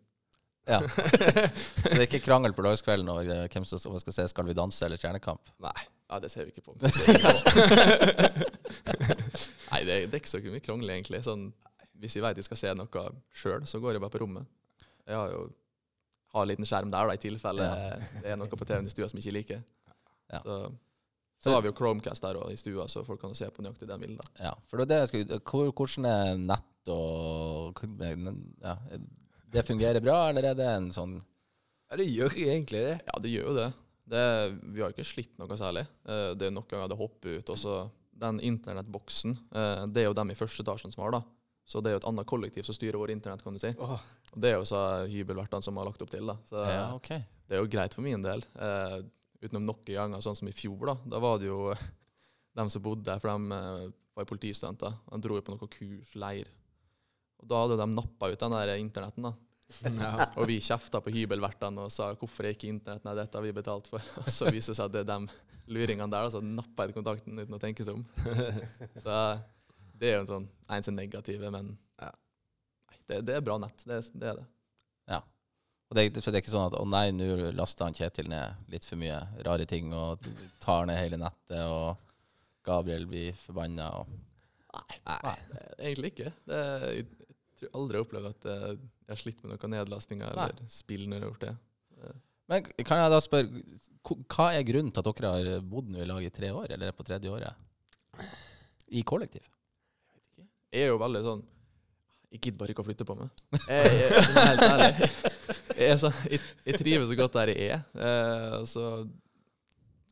[0.68, 0.82] Ja.
[0.86, 4.44] Så det er ikke krangel på lørdagskvelden når eh, hvem som som skal se Skal
[4.50, 5.48] vi danse eller Stjernekamp?
[5.64, 5.78] Nei.
[6.08, 6.74] Ja, det ser vi ikke på.
[6.80, 8.58] Det ser vi ikke på.
[9.72, 11.20] Nei, det, er- det er ikke så mye krangel, egentlig.
[11.26, 11.48] Sånn,
[12.00, 13.02] hvis jeg vet jeg skal se noe
[13.36, 14.48] sjøl, så går jeg bare på rommet.
[15.08, 15.46] Jeg har jo
[16.34, 17.66] har en liten skjerm der, da, i tilfelle
[18.20, 19.62] det er noe på TV-en i stua som jeg ikke liker.
[20.28, 20.40] Ja.
[20.44, 20.56] Så,
[21.40, 23.88] så har vi jo Chromecast der og i stua, så folk kan se på nøyaktig
[23.88, 24.18] det de vil.
[24.20, 24.26] da.
[24.50, 27.80] Ja, for det er det jeg skulle Hvordan er nett og
[28.60, 28.74] ja,
[29.56, 31.16] Det fungerer bra, eller er det en sånn
[31.88, 32.96] Ja, det gjør egentlig det.
[33.08, 33.68] Ja, det gjør jo det.
[34.08, 34.24] Det
[34.74, 35.86] vi har ikke slitt noe særlig.
[36.08, 37.50] Eh, Det er noen ganger det hopper ut.
[37.54, 37.74] Og så
[38.18, 41.22] den internettboksen, eh, det er jo dem i første etasjen som har, da.
[41.68, 43.70] Så det er jo et annet kollektiv som styrer vår internett, kan du si.
[43.78, 44.00] Oh.
[44.32, 44.80] Og det er jo så
[45.10, 46.26] hybelvertene som har lagt opp til.
[46.26, 46.38] da.
[46.48, 47.22] Så Ja, okay.
[47.46, 48.42] det er jo greit for min del.
[48.56, 48.98] Eh,
[49.44, 50.94] utenom noen ganger, sånn som i fjor, da.
[51.14, 51.74] Da var det jo
[52.58, 54.96] dem som bodde der, for de eh, var politistudenter.
[55.12, 56.48] De dro jo på noe kurs, leir.
[57.38, 59.34] Og da hadde de nappa ut den der internetten, da.
[60.00, 60.30] Ja.
[60.40, 63.04] Og vi kjefta på hybelvertene og sa hvorfor er ikke internett?
[63.04, 64.00] Nei, dette har vi betalt for.
[64.24, 65.18] Og så viser det seg at det er de
[65.68, 68.06] luringene der, da, så nappa jeg kontakten uten å tenke seg om.
[69.04, 69.16] Så
[69.98, 72.08] det er jo en sånn eneste negative, men Ja.
[72.88, 73.84] nei, det, det er bra nett.
[73.84, 74.46] Det, er- det er det.
[75.88, 78.58] Og det, så det er ikke sånn at å nei, nå lasta han Kjetil ned
[78.68, 80.26] litt for mye rare ting og
[80.60, 81.96] tar ned hele nettet, og
[82.68, 83.86] Gabriel blir forbanna.
[84.02, 84.10] Og...
[85.08, 85.32] Nei.
[85.78, 86.32] Egentlig ikke.
[86.44, 86.58] Det,
[86.92, 90.34] jeg, jeg tror aldri jeg har opplevd at eh, jeg har slitt med noen nedlastinger
[90.36, 90.48] Nei.
[90.52, 91.54] eller spill når jeg har gjort det.
[92.48, 93.62] Men kan jeg da spørre,
[94.28, 96.90] hva er grunnen til at dere har bodd nå i lag i tre år, eller
[96.90, 97.56] er på tredje året?
[98.88, 99.44] I kollektiv?
[100.72, 101.42] Jeg er jo veldig sånn
[102.28, 103.42] Jeg gidder bare ikke å flytte på meg.
[103.72, 105.08] Jeg, jeg, helt ærlig.
[105.78, 107.84] Jeg, så, jeg, jeg trives så godt der jeg er.
[108.04, 108.82] Eh, så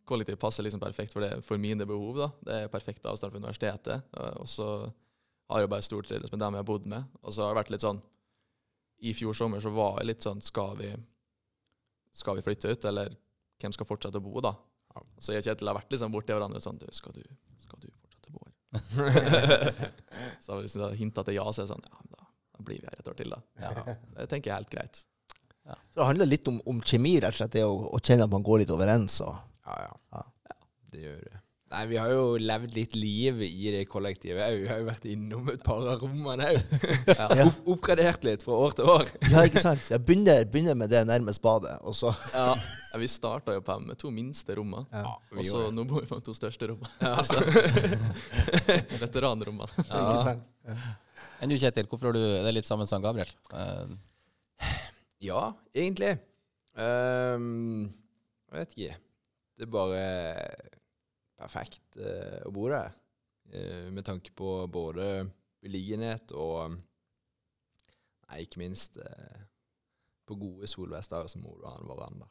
[0.09, 2.21] kollektiv passer liksom perfekt for, det, for mine behov.
[2.23, 2.29] da.
[2.47, 4.07] Det er perfekt avstand fra universitetet.
[4.17, 4.69] eh, og så
[5.51, 7.05] har jeg bare stortrivdes med dem jeg har bodd med.
[7.21, 8.01] Og så har det vært litt sånn
[8.99, 10.89] I fjor sommer så var jeg litt sånn Skal vi,
[12.17, 13.13] skal vi flytte ut, eller
[13.61, 14.55] hvem skal fortsette å bo, da?
[15.21, 17.25] Så jeg og Kjetil har vært liksom borti hverandre sånn du, skal, du,
[17.61, 19.91] skal du fortsette å bo her?
[20.45, 22.81] så hvis jeg hinta til ja, så er det sånn Ja, men da, da blir
[22.81, 23.43] vi her et år til, da.
[23.61, 23.97] Ja.
[24.17, 25.03] Det tenker jeg er helt greit.
[25.67, 27.57] Så det handler litt om, om kjemi, rett og slett.
[27.57, 29.19] Det å, å kjenne at man går litt overens.
[29.27, 29.35] Og,
[29.67, 29.97] Ja, ja.
[30.15, 30.57] Ja.
[30.93, 31.41] Det gjør det.
[31.77, 34.55] Nei, vi har jo levd litt liv i det kollektivet òg.
[34.63, 36.71] Vi har jo vært innom et par av rommene òg.
[37.11, 37.27] Ja.
[37.37, 37.45] Ja.
[37.51, 39.11] Opp, oppgradert litt fra år til år.
[39.29, 39.83] ja, ikke sant?
[39.93, 42.55] Jeg begynner, begynner med det nærmest badet, og så Ja,
[42.97, 44.89] vi starta jo på med to minste rommene.
[44.89, 45.11] ja.
[45.37, 46.89] Og så nå bor vi på de to største rommene.
[47.03, 47.13] Ja.
[47.21, 47.43] Altså,
[49.05, 49.85] Veteranrommene.
[49.85, 50.49] Ikke sant?
[51.45, 53.29] Enn du, Kjetil, hvorfor har du det er litt sammen som Gabriel?
[53.53, 53.93] Uh.
[55.21, 56.15] Ja, egentlig.
[56.73, 57.91] Um,
[58.49, 58.97] jeg vet ikke.
[59.61, 60.03] Det er bare
[61.39, 62.95] perfekt eh, å bo der.
[63.53, 65.27] Eh, med tanke på både
[65.63, 66.77] beliggenhet og
[68.27, 69.37] Nei, ikke minst eh,
[70.27, 72.27] på gode solvestdager så må du ha en veranda.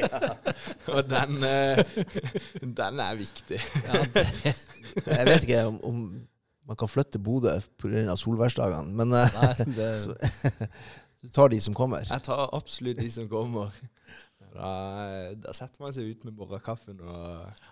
[0.94, 1.82] Og den, eh,
[2.80, 3.58] den er viktig.
[5.04, 5.98] Jeg vet ikke om, om
[6.66, 8.16] man kan flytte Bodø pga.
[8.16, 10.16] solværsdagene, men eh, nei, det, Så-
[11.20, 12.08] du tar de som kommer.
[12.08, 13.76] Jeg tar absolutt de som kommer.
[14.56, 14.72] Da,
[15.36, 17.66] da setter man seg ut med morgenkaffen og.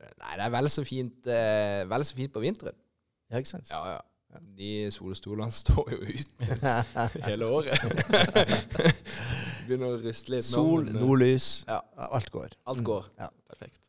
[0.00, 2.76] Nei, det er vel så fint, eh, vel så fint på vinteren.
[3.30, 3.70] Ja, ikke sant?
[3.72, 4.02] Ja, ja.
[4.56, 6.74] De solstolene står jo ute
[7.28, 7.80] hele året.
[9.66, 10.46] Begynner å ryste litt.
[10.46, 11.48] nå, Sol, men, eh, nordlys.
[11.68, 11.80] Ja.
[12.10, 12.58] Alt går.
[12.70, 13.08] Alt går.
[13.20, 13.30] Ja.
[13.50, 13.80] Perfekt.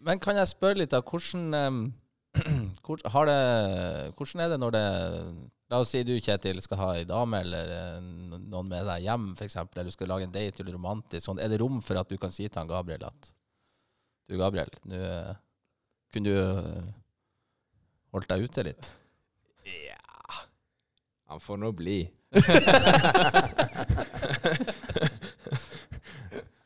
[0.00, 1.02] Men kan jeg spørre litt, da?
[1.04, 1.80] Hvordan, um,
[2.84, 3.40] hvor, har det,
[4.16, 4.84] hvordan er det når det
[5.70, 9.28] La oss si du, Kjetil, skal ha ei dame eller eh, noen med deg hjem,
[9.36, 11.22] f.eks., eller du skal lage en date eller romantisk.
[11.22, 11.38] Sånn.
[11.38, 13.28] Er det rom for at du kan si til han Gabriel at
[14.30, 15.34] Du, Gabriel, nå eh,
[16.14, 16.90] kunne du eh,
[18.14, 18.90] holdt deg ute litt?
[19.66, 19.98] Ja
[21.32, 21.98] Han får nå bli.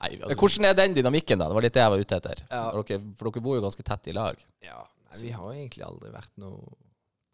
[0.04, 1.46] Nei, altså, hvordan er den dynamikken, da?
[1.48, 2.42] Det var litt det jeg var ute etter.
[2.50, 2.62] Ja.
[2.74, 4.40] For, dere, for dere bor jo ganske tett i lag.
[4.64, 4.82] Ja.
[5.08, 6.58] Nei, vi har egentlig aldri vært noe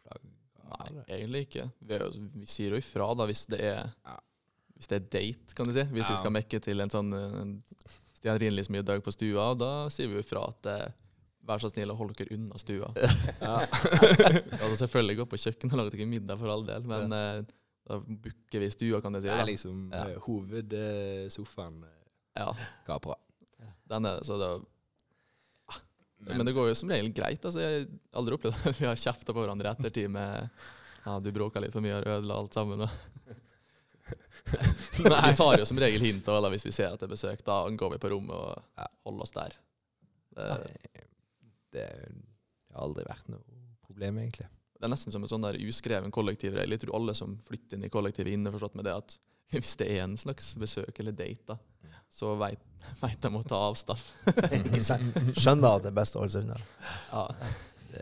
[0.05, 0.23] plagg
[0.71, 1.65] Nei, egentlig ikke.
[1.83, 4.15] Vi, jo- vi sier jo ifra da hvis det er Ja.
[4.81, 5.83] Hvis det er date, kan du si.
[5.93, 7.51] Hvis vi skal mekke til en sånn en
[8.21, 10.91] stearinlysmiddag på stua, og da sier vi jo fra at eh,
[11.49, 12.91] vær så snill å holde dere unna stua.
[13.01, 13.55] Ja.
[14.61, 17.23] altså selvfølgelig gå på kjøkkenet og lage dere middag for all del, men ja.
[17.89, 19.31] da booker vi stua, kan jeg si.
[19.31, 20.03] Det er liksom Ja.
[20.05, 21.97] eh, hovedsofaen eh,
[22.39, 22.53] Ja,
[22.87, 23.17] kapra.
[23.89, 24.29] den er det.
[24.29, 24.53] Så det
[26.21, 27.41] men, det går jo som regel greit.
[27.41, 30.49] Altså, jeg har aldri opplevd at vi har kjefta på hverandre i ettertid med
[31.01, 32.83] ja, du bråka litt for mye og ødela alt sammen.
[32.85, 33.39] Og
[34.97, 37.43] vi tar jo som regel hint da, hvis vi ser at det er besøk.
[37.47, 39.57] Da går vi på rommet og holder oss der.
[40.31, 41.05] Det, Nei,
[41.75, 41.87] det
[42.71, 43.43] har aldri vært noe
[43.85, 44.47] problem, egentlig.
[44.77, 46.77] det er nesten som en sånn der uskreven kollektivregel.
[46.77, 49.17] Jeg tror alle som flytter inn i kollektivet, innforstått med det at
[49.55, 51.59] hvis det er en slags besøk eller date, da,
[52.11, 52.61] så veit
[53.23, 53.99] de å ta avstand.
[55.41, 56.59] Skjønner at det er best å holde seg unna.
[57.11, 57.27] Ja.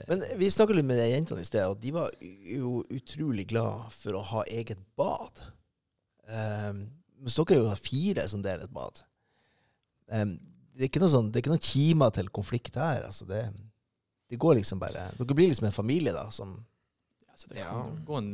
[0.06, 3.90] Men vi snakka litt med de jentene i sted, og de var jo utrolig glad
[3.94, 5.42] for å ha eget bad.
[6.30, 6.84] Um,
[7.20, 9.02] mens dere er jo fire som deler et bad.
[10.14, 10.38] Um,
[10.78, 13.04] det er ikke noe sånn, det er ikke noen kimer til konflikt her.
[13.10, 13.44] Altså det,
[14.32, 16.58] det går liksom bare Dere blir liksom en familie, da, som
[17.30, 18.00] Altså, det kan ja.
[18.04, 18.32] gå en,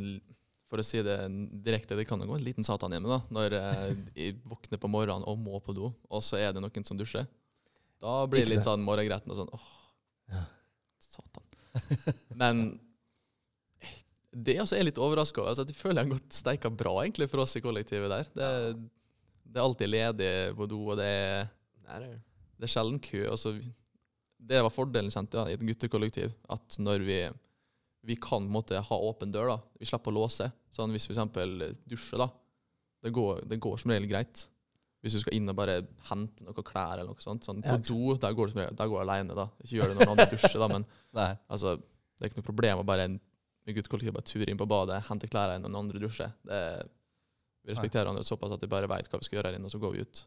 [0.66, 1.16] for å si det
[1.62, 4.89] direkte, det kan jo gå en liten satan hjemme da, når eh, jeg våkner på
[4.89, 7.28] morgenen og må på do, og så er det noen som dusjer.
[8.02, 9.68] Da blir det litt sånn morgengretten og sånn, åh,
[10.34, 10.41] Ja.
[11.06, 11.46] satan.
[12.41, 12.64] Men
[14.36, 15.53] Det også er jeg litt overraska over.
[15.53, 18.29] Altså, jeg føler jeg har gått steika bra egentlig for oss i kollektivet der.
[18.36, 18.47] Det,
[19.47, 22.07] det er alltid ledig på do, og det er,
[22.59, 23.21] det er sjelden kø.
[23.31, 23.53] Altså,
[24.45, 26.33] det var fordelen kjent, ja, i et guttekollektiv.
[26.51, 27.19] At når vi,
[28.05, 29.59] vi kan måte ha åpen dør, da.
[29.79, 30.49] Vi slipper å låse.
[30.75, 31.79] Sånn hvis vi f.eks.
[31.88, 32.27] dusjer, da.
[33.05, 34.47] Det går, det går som regel greit.
[35.05, 35.77] Hvis du skal inn og bare
[36.09, 37.45] hente noe klær eller noe sånt.
[37.47, 39.47] Sånn, på do, der går det som regel, alene, da.
[39.63, 40.88] Ikke gjør det når noen andre dusjer, da, men
[41.53, 43.07] altså, det er ikke noe problem å bare
[43.66, 46.32] med guttekollektiv bare ture inn på badet, hente klærne når noen andre dusjer.
[46.45, 46.59] Det,
[47.66, 49.74] vi respekterer hverandre såpass at vi bare vet hva vi skal gjøre her inne, og
[49.74, 50.26] så går vi ut.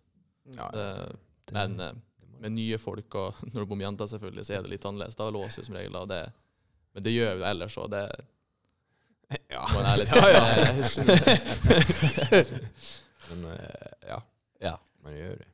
[0.57, 0.87] Ja, Det,
[1.55, 4.63] men eh, det med nye folk, og når du bor med jenter, selvfølgelig, så er
[4.67, 5.17] det litt annerledes.
[5.19, 5.97] Da låser vi som regel.
[6.03, 6.23] av det,
[6.95, 7.89] men det gjør vi ellers òg.
[7.95, 8.05] Det
[9.53, 9.61] Ja.
[9.69, 11.05] må en ærlig si.
[13.31, 14.19] Men eh, ja,
[14.65, 14.75] Ja.
[15.05, 15.49] man gjør det.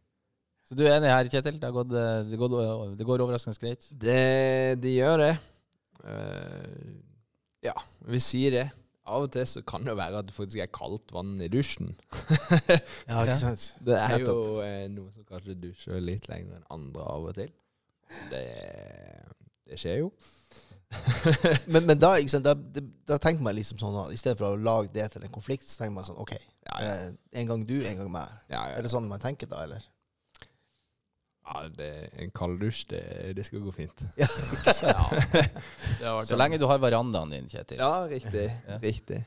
[0.64, 1.58] Så du er enig her, Kjetil?
[1.60, 2.54] Det, har gått, eh, det, går,
[2.96, 3.88] det går overraskende greit?
[3.90, 5.32] Det, de gjør det.
[6.04, 6.64] Eh,
[7.64, 7.74] ja,
[8.10, 8.64] vi sier det.
[9.04, 11.48] Av og til så kan det jo være at det faktisk er kaldt vann i
[11.52, 11.90] dusjen.
[13.10, 13.66] Ja, ikke sant?
[13.86, 17.50] Det er jo eh, noen som kanskje dusjer litt lenger enn andre av og til.
[18.30, 18.40] Det,
[19.68, 20.08] det skjer jo.
[21.72, 22.52] Men, men da, sant, da,
[23.10, 25.66] da tenker man liksom sånn at i stedet for å lage det til en konflikt,
[25.66, 26.36] så tenker man sånn OK,
[26.68, 26.92] Ja, ja.
[27.08, 27.08] eh,
[27.42, 28.30] en gang du, en gang meg.
[28.52, 28.76] ja, ja.
[28.78, 29.82] Er det sånn man tenker da, eller?
[31.44, 31.90] Ja det,
[32.24, 33.02] en kald dusj, det,
[33.36, 34.04] det skal gå fint.
[34.20, 35.28] Ja, ikke sant?
[36.00, 36.14] ja.
[36.24, 37.78] Så lenge du har verandaen din, Kjetil.
[37.82, 38.48] Ja, riktig.
[38.70, 38.78] Ja.
[38.82, 39.20] Riktig.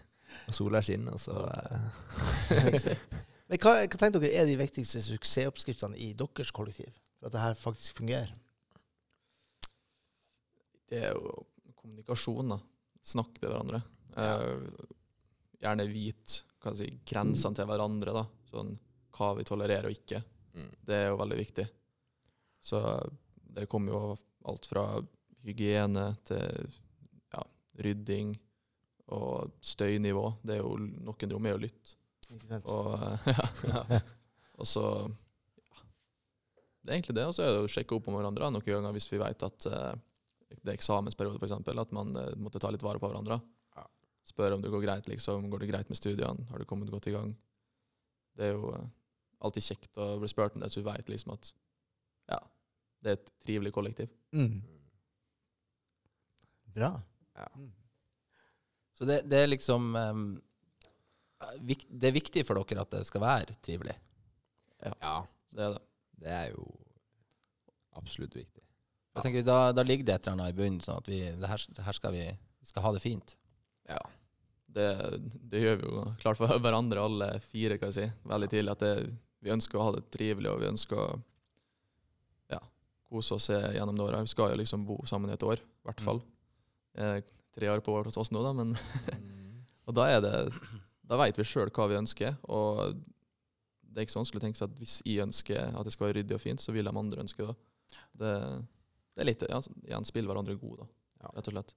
[0.47, 2.89] Og sola skinner, så eh,
[3.47, 6.89] Men hva, hva tenker dere er de viktigste suksessoppskriftene i deres kollektiv?
[7.19, 8.33] For at det her faktisk fungerer?
[10.87, 11.31] det er jo
[11.75, 12.57] kommunikasjon, da.
[13.07, 13.81] Snakke med hverandre.
[14.17, 14.67] Eh,
[15.63, 16.43] gjerne vite
[16.77, 18.23] si, grensene til hverandre, da.
[18.51, 18.73] Sånn
[19.17, 20.21] hva vi tolererer og ikke.
[20.55, 20.69] mm.
[20.87, 21.65] Det er jo veldig viktig.
[22.63, 22.81] Så
[23.57, 24.01] det kommer jo
[24.47, 24.83] alt fra
[25.45, 26.67] hygiene til
[27.33, 27.43] ja,
[27.83, 28.35] rydding
[29.15, 30.25] og støynivå.
[30.43, 31.95] Det er jo noen rom er å lytte.
[32.27, 32.67] Ikke sant?
[32.67, 32.97] Og,
[33.71, 34.01] ja.
[34.59, 35.85] og så ja.
[36.81, 37.27] Det er egentlig det.
[37.29, 39.69] Og så er det å sjekke opp om hverandre noen ganger hvis vi vet at
[39.71, 39.93] eh,
[40.57, 41.55] det er eksamensperiode, f.eks.
[41.71, 43.39] At man eh, måtte ta litt vare på hverandre.
[43.77, 43.87] Ja.
[44.27, 45.47] Spørre om det går greit, liksom.
[45.51, 46.47] Går det greit med studiene?
[46.51, 47.31] Har du kommet godt i gang?
[48.37, 48.89] Det er jo eh,
[49.47, 51.66] alltid kjekt å bli spurt om det, så du vet liksom at ja,
[53.03, 54.09] det er et trivelig kollektiv.
[54.35, 54.61] Mm.
[56.77, 56.91] Bra.
[57.37, 57.47] Ja.
[57.55, 57.71] Mm.
[58.97, 60.23] Så det, det er liksom um,
[61.61, 63.93] Det er viktig for dere at det skal være trivelig.
[64.81, 65.17] ja,
[65.53, 65.83] Det er det.
[66.23, 66.65] det er jo
[67.97, 68.63] absolutt viktig.
[69.17, 71.49] Jeg tenker, da, da ligger det et eller annet i bunnen, sånn at vi, det
[71.49, 72.25] her, det her skal vi,
[72.61, 73.33] vi skal ha det fint.
[73.89, 74.01] Ja.
[74.75, 74.89] det,
[75.49, 78.75] det gjør vi jo klart for hverandre, alle fire, kan jeg si, veldig tidlig.
[78.75, 78.91] At det,
[79.41, 81.07] vi ønsker å ha det trivelig, og vi ønsker å
[83.09, 84.27] kose oss gjennom det året.
[84.27, 86.21] Vi skal jo liksom bo sammen i et år, i hvert fall.
[86.97, 87.19] Eh,
[87.57, 88.75] tre år på år hos oss nå, da, men
[89.87, 90.33] Og da er det
[91.07, 92.97] Da vet vi sjøl hva vi ønsker, og
[93.87, 96.09] det er ikke så vanskelig å tenke seg at hvis jeg ønsker at det skal
[96.09, 97.55] være ryddig og fint, så vil de andre ønske det.
[98.19, 98.33] Det,
[99.15, 101.71] det er litt ja, igjen spille hverandre gode, da, rett og slett.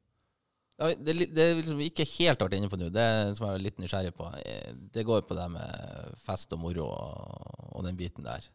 [0.81, 3.07] Ja, det, det liksom vi ikke helt vært inne på nå, det
[3.39, 6.91] som jeg er litt nysgjerrig på, eh, det går på det med fest og moro
[6.91, 8.51] og, og den biten der.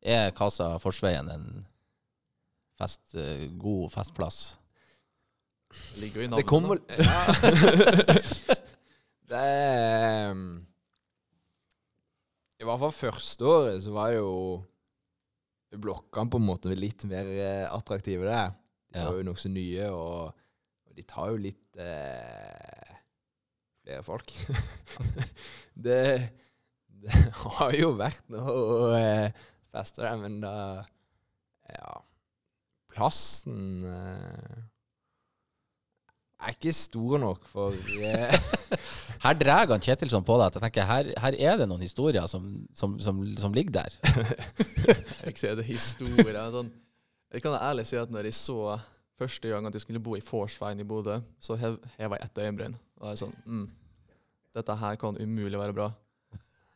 [0.00, 1.46] Er Casa Forsveien en
[2.80, 4.40] fest, eh, god festplass?
[5.70, 6.96] Det ligger jo i Det kommer ja.
[9.30, 10.40] Det er um,
[12.58, 14.30] I hvert fall første året så var jo
[15.78, 18.50] blokkene på en måte litt mer eh, attraktive der.
[18.90, 19.06] De Ja.
[19.06, 20.32] var jo nokså nye, og,
[20.90, 22.90] og de tar jo litt eh,
[23.86, 24.34] flere folk.
[25.86, 26.00] det,
[27.04, 29.30] det har jo vært noe eh,
[29.70, 30.56] fester der, men da
[31.70, 32.00] Ja.
[32.90, 34.60] Plassen eh,
[36.40, 38.36] er ikke stor nok for eh,
[39.24, 42.24] Her drar han Kjetilsson på deg at jeg tenker her, her er det noen historier
[42.30, 43.96] som, som, som, som ligger der.
[45.20, 46.38] Jeg ikke si det er historier.
[46.54, 46.70] Sånn,
[47.30, 48.78] jeg kan ærlig si at når jeg så
[49.20, 52.40] første gang at jeg skulle bo i Forsveien i Bodø, så hev, heva jeg ett
[52.40, 52.78] øyenbryn.
[52.98, 53.66] Og jeg er sånn mm,
[54.56, 55.90] Dette her kan umulig være bra.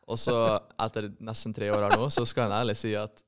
[0.05, 0.35] Og så,
[0.85, 3.25] etter nesten tre år her nå, så skal jeg ærlig si at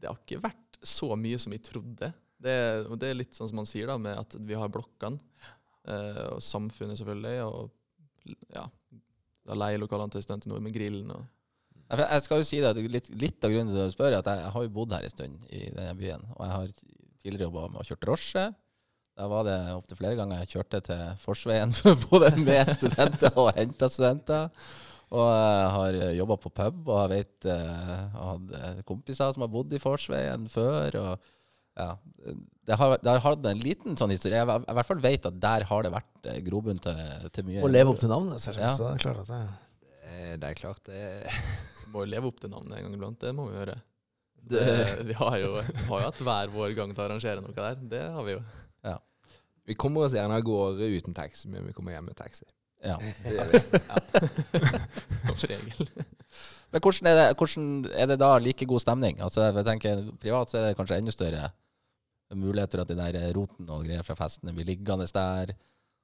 [0.00, 2.12] det har ikke vært så mye som jeg trodde.
[2.38, 2.54] Det,
[3.00, 5.18] det er litt sånn som man sier, da, med at vi har blokkene.
[5.88, 7.38] Eh, og samfunnet, selvfølgelig.
[7.48, 8.66] Og ja,
[9.48, 11.26] da leielokalene til Stunt Nord med grillen og
[11.88, 14.42] Jeg skal jo si det, litt, litt av grunnen til at spørre spør, er at
[14.42, 16.26] jeg har jo bodd her en stund i denne byen.
[16.34, 16.72] Og jeg har
[17.22, 18.42] tidligere jobba med å kjøre drosje.
[19.18, 21.72] Da var det opptil flere ganger jeg kjørte til Forsveien
[22.10, 24.52] både med studenter og henta studenter.
[25.08, 29.50] Og jeg har jobba på pub, og jeg vet eh, jeg hadde kompiser som har
[29.52, 30.98] bodd i Forsveien før.
[31.00, 31.34] og
[31.78, 31.92] ja,
[32.66, 34.40] det har, det har hatt en liten sånn historie.
[34.42, 36.98] Jeg, i hvert fall vet at der har det vært eh, grobunn til,
[37.32, 37.62] til mye.
[37.64, 38.82] Å leve opp til navnet, selvsagt.
[38.82, 38.88] Ja.
[38.88, 42.50] Det er klart at det Det, er klart, det Vi må jo leve opp til
[42.52, 43.20] navnet en gang iblant.
[43.22, 43.78] Det må vi gjøre.
[44.48, 47.80] Det- vi har jo, har jo hatt hver vår gang til å arrangere noe der.
[47.96, 48.42] Det har vi jo.
[49.68, 52.46] Vi kommer oss gjerne av gårde uten taxi, men vi kommer hjem med taxi.
[52.84, 52.96] Ja.
[53.24, 53.60] Det gjør vi.
[55.38, 55.88] Som regel.
[56.68, 59.20] Men hvordan er, det, hvordan er det da like god stemning?
[59.24, 61.48] Altså, jeg tenker Privat så er det kanskje enda større
[62.36, 65.54] muligheter at de der roten og greier fra festene blir liggende der.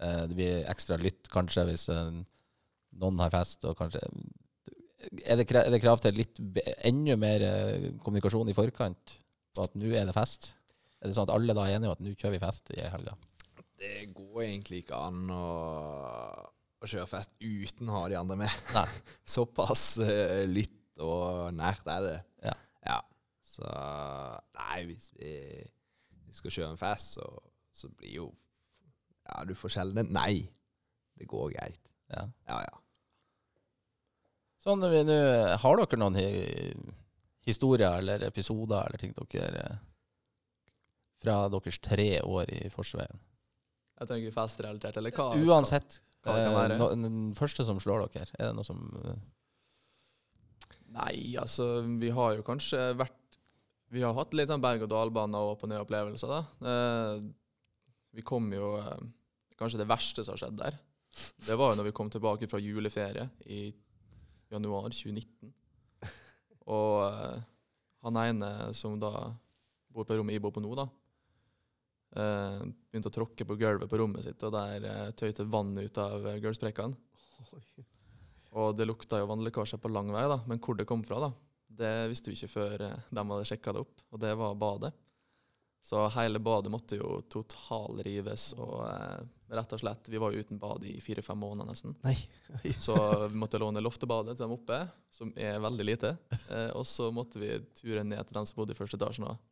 [0.00, 2.16] Eh, Det blir ekstra lytt kanskje hvis eh,
[3.02, 4.00] noen har fest, og kanskje
[5.28, 6.40] Er det, er det krav til litt
[6.88, 9.18] enda mer eh, kommunikasjon i forkant
[9.54, 10.54] på at nå er det fest?
[11.02, 12.80] Er det sånn at alle da er enige om at nå kjører vi fest i
[12.88, 13.12] helga?
[13.76, 15.44] Det går egentlig ikke an å,
[16.84, 18.62] å kjøre fest uten å ha de andre med.
[18.76, 18.86] Nei.
[19.36, 22.18] Såpass uh, lytt og nært er det.
[22.44, 22.54] Ja.
[23.54, 23.70] Så
[24.58, 25.32] Nei, hvis vi,
[26.26, 27.26] vi skal kjøre en fest, så,
[27.74, 28.30] så blir jo
[29.24, 30.44] Ja, du får sjelden et nei.
[31.14, 31.80] Det går greit.
[32.12, 32.26] Ja.
[32.50, 32.80] Ja, ja.
[34.64, 35.16] Sånn, når vi nå,
[35.60, 36.28] har dere noen hi
[37.44, 39.66] historier eller episoder eller ting dere
[41.20, 43.20] fra deres tre år i Forsveien?
[44.00, 45.30] Jeg tenker festrelatert, eller hva?
[45.38, 46.00] Uansett.
[46.24, 46.78] Hva det kan eh, være.
[46.80, 49.22] no, den første som slår dere, er det noe som eh,
[50.94, 53.38] Nei, altså, vi har jo kanskje vært
[53.90, 56.70] Vi har hatt litt sånn berg-og-dal-bane og opp-og-ned-opplevelser, da.
[56.70, 57.24] Eh,
[58.14, 58.76] vi kom jo
[59.58, 60.78] Kanskje det verste som har skjedd der,
[61.46, 63.68] det var jo når vi kom tilbake fra juleferie i
[64.50, 65.52] januar 2019.
[66.74, 67.04] Og
[68.02, 69.12] han ene som da
[69.94, 70.88] bor på rommet jeg bor på nå, da,
[72.14, 76.26] begynte å tråkke på gulvet på rommet sitt, og der eh, tøyte vann ut av
[76.30, 76.94] eh, gulvsprekkene.
[78.54, 80.38] Og det lukta jo vannlekkasje på lang vei, da.
[80.46, 81.32] Men hvor det kom fra, da,
[81.66, 84.04] det visste vi ikke før eh, de hadde sjekka det opp.
[84.14, 84.92] Og det var badet.
[85.84, 90.58] Så hele badet måtte jo totalrives og eh, rett og slett Vi var jo uten
[90.58, 91.96] bad i fire-fem måneder nesten.
[92.06, 92.16] Nei.
[92.80, 92.94] Så
[93.26, 94.78] vi måtte låne loftebadet til dem oppe,
[95.12, 96.14] som er veldig lite.
[96.54, 99.42] Eh, og så måtte vi ture ned til dem som bodde i første etasjen òg.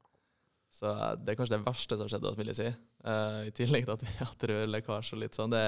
[0.72, 2.68] Så eh, det er kanskje det verste som har skjedd oss, vil jeg si.
[3.04, 5.52] Uh, I tillegg til at vi har hatt rørlekkasje og litt sånn.
[5.52, 5.64] Det,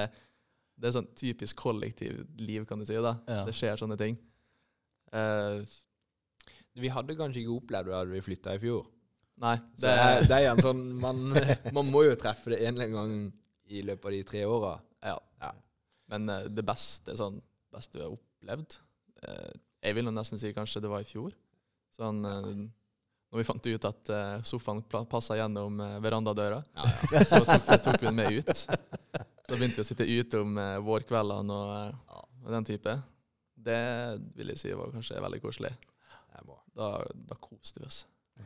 [0.80, 2.96] det er sånn typisk kollektivliv, kan du si.
[3.04, 3.14] da.
[3.28, 3.42] Ja.
[3.48, 4.16] Det skjer sånne ting.
[5.14, 5.60] Uh,
[6.74, 8.88] Vi hadde kanskje ikke opplevd det da vi flytta i fjor.
[9.42, 11.20] nei, Så det det er, det er en sånn man,
[11.74, 14.72] man må jo treffe det en eller annen gang i løpet av de tre åra.
[15.04, 15.18] Ja.
[15.44, 15.52] Ja.
[16.12, 17.38] Men uh, det beste, sånn,
[17.74, 18.74] beste vi har opplevd
[19.26, 19.52] eh,
[19.84, 21.32] Jeg vil nesten si kanskje det var i fjor.
[21.96, 22.20] Sånn,
[23.34, 27.24] når vi fant ut at eh, sofaen passa gjennom eh, verandadøra, Ja, ja.
[27.32, 28.52] så tok, tok vi den med ut.
[28.54, 32.94] Så begynte vi å sitte ute om eh, vårkveldene og, og den type.
[33.64, 33.80] Det
[34.38, 35.72] vil jeg si var kanskje veldig koselig.
[36.74, 38.00] Da, da koste vi oss.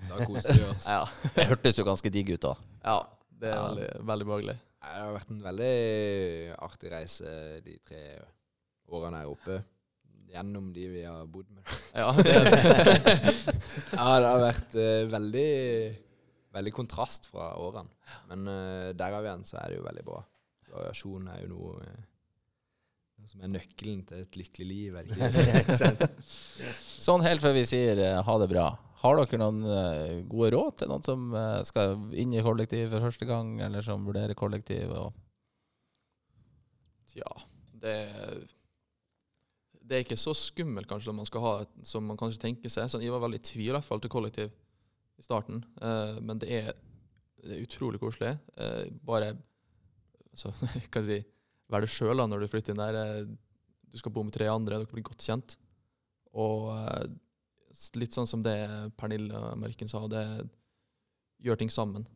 [0.09, 0.83] Da koste vi oss.
[0.97, 1.05] Ja,
[1.37, 2.55] Det hørtes jo ganske digg ut, da.
[2.85, 2.99] ja
[3.39, 3.63] det er Ja.
[3.69, 4.57] veldig, veldig behagelig.
[4.89, 5.73] Det har vært en veldig
[6.65, 7.31] artig reise
[7.65, 8.03] de tre
[8.89, 9.61] årene her oppe.
[10.29, 11.65] Gjennom de vi har bodd med.
[11.99, 12.59] Ja, det det.
[13.99, 15.51] ja, det har vært uh, veldig
[16.59, 17.93] Veldig kontrast fra årene.
[18.31, 20.23] Men uh, derav igjen så er det jo veldig bra.
[20.73, 24.97] Variasjon er jo noe, uh, som er nøkkelen til et lykkelig liv.
[24.97, 25.77] Er det ikke det?
[25.83, 26.01] Sant?
[26.81, 28.67] Sånn helt før vi sier ha det bra.
[29.03, 29.61] Har dere noen
[30.33, 31.29] gode råd til noen som
[31.69, 34.91] skal inn i kollektiv for første gang, eller som vurderer kollektiv?
[34.91, 35.13] Og
[37.21, 37.31] Ja,
[37.85, 37.95] det,
[39.89, 41.53] det er ikke så skummelt kanskje som man skal ha,
[41.87, 42.91] som man kanskje tenker seg.
[42.91, 44.53] Sånn, jeg var veldig i tvil i hvert fall til kollektiv
[45.19, 46.69] i starten, uh, men det er,
[47.43, 48.35] det er utrolig koselig.
[48.59, 49.33] Uh, bare
[50.37, 50.53] så,
[50.93, 51.19] kan jeg si,
[51.73, 52.99] vær deg sjøl når du flytter inn der.
[53.01, 53.33] Eh,
[53.89, 55.57] du skal bo med tre andre, dere blir godt kjent.
[56.39, 56.69] Og
[57.99, 58.55] litt sånn som det
[59.01, 60.25] Pernille Mørken sa, det
[61.45, 62.07] gjør ting sammen.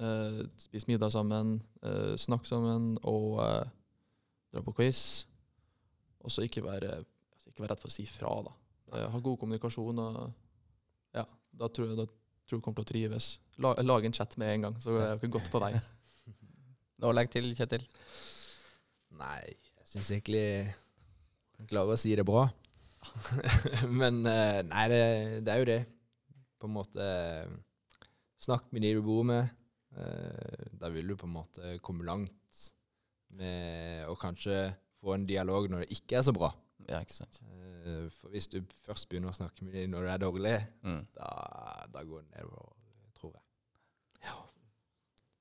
[0.00, 3.66] Uh, spis middag sammen, uh, snakk sammen og uh,
[4.52, 5.26] dra på quiz.
[6.24, 7.02] Og så ikke være,
[7.50, 8.32] ikke være redd for å si fra.
[8.46, 8.54] da.
[8.96, 9.98] Eh, ha god kommunikasjon.
[9.98, 13.30] og ja, Da tror jeg da tror jeg kommer til å trives.
[13.62, 15.74] La, lag en chat med en gang, så er dere godt på vei.
[17.00, 17.84] noe å legge til, Kjetil?
[19.20, 19.42] Nei,
[19.82, 22.48] jeg syns egentlig jeg klarer å si det bra.
[24.00, 25.00] Men eh, nei, det,
[25.46, 25.80] det er jo det.
[26.60, 27.04] På en måte
[28.40, 29.50] Snakk med de du bor med.
[29.96, 32.32] Eh, Da vil du på en måte komme langt
[33.36, 34.70] med å kanskje
[35.00, 36.48] få en dialog når det ikke er så bra.
[36.90, 37.40] Ja, ikke sant.
[37.86, 41.02] Eh, For hvis du først begynner å snakke med dem når det er dårlig, Mm.
[41.14, 41.28] da,
[41.92, 42.72] da går det nedover,
[43.18, 43.44] tror jeg.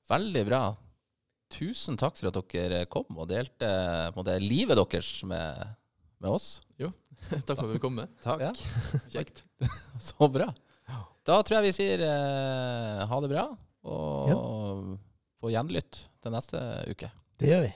[0.10, 0.62] Veldig bra.
[1.54, 3.68] Tusen takk for at dere kom og delte
[4.16, 5.76] måte, livet deres med,
[6.22, 6.62] med oss.
[7.30, 8.12] Takk for at du kom med.
[8.24, 8.40] Takk.
[8.46, 8.54] Ja.
[9.14, 9.42] Kjekt.
[10.00, 10.48] Så bra.
[11.28, 13.44] Da tror jeg vi sier eh, ha det bra.
[13.90, 14.96] Og
[15.40, 17.10] på gjenlytt til neste uke.
[17.40, 17.74] Det gjør vi.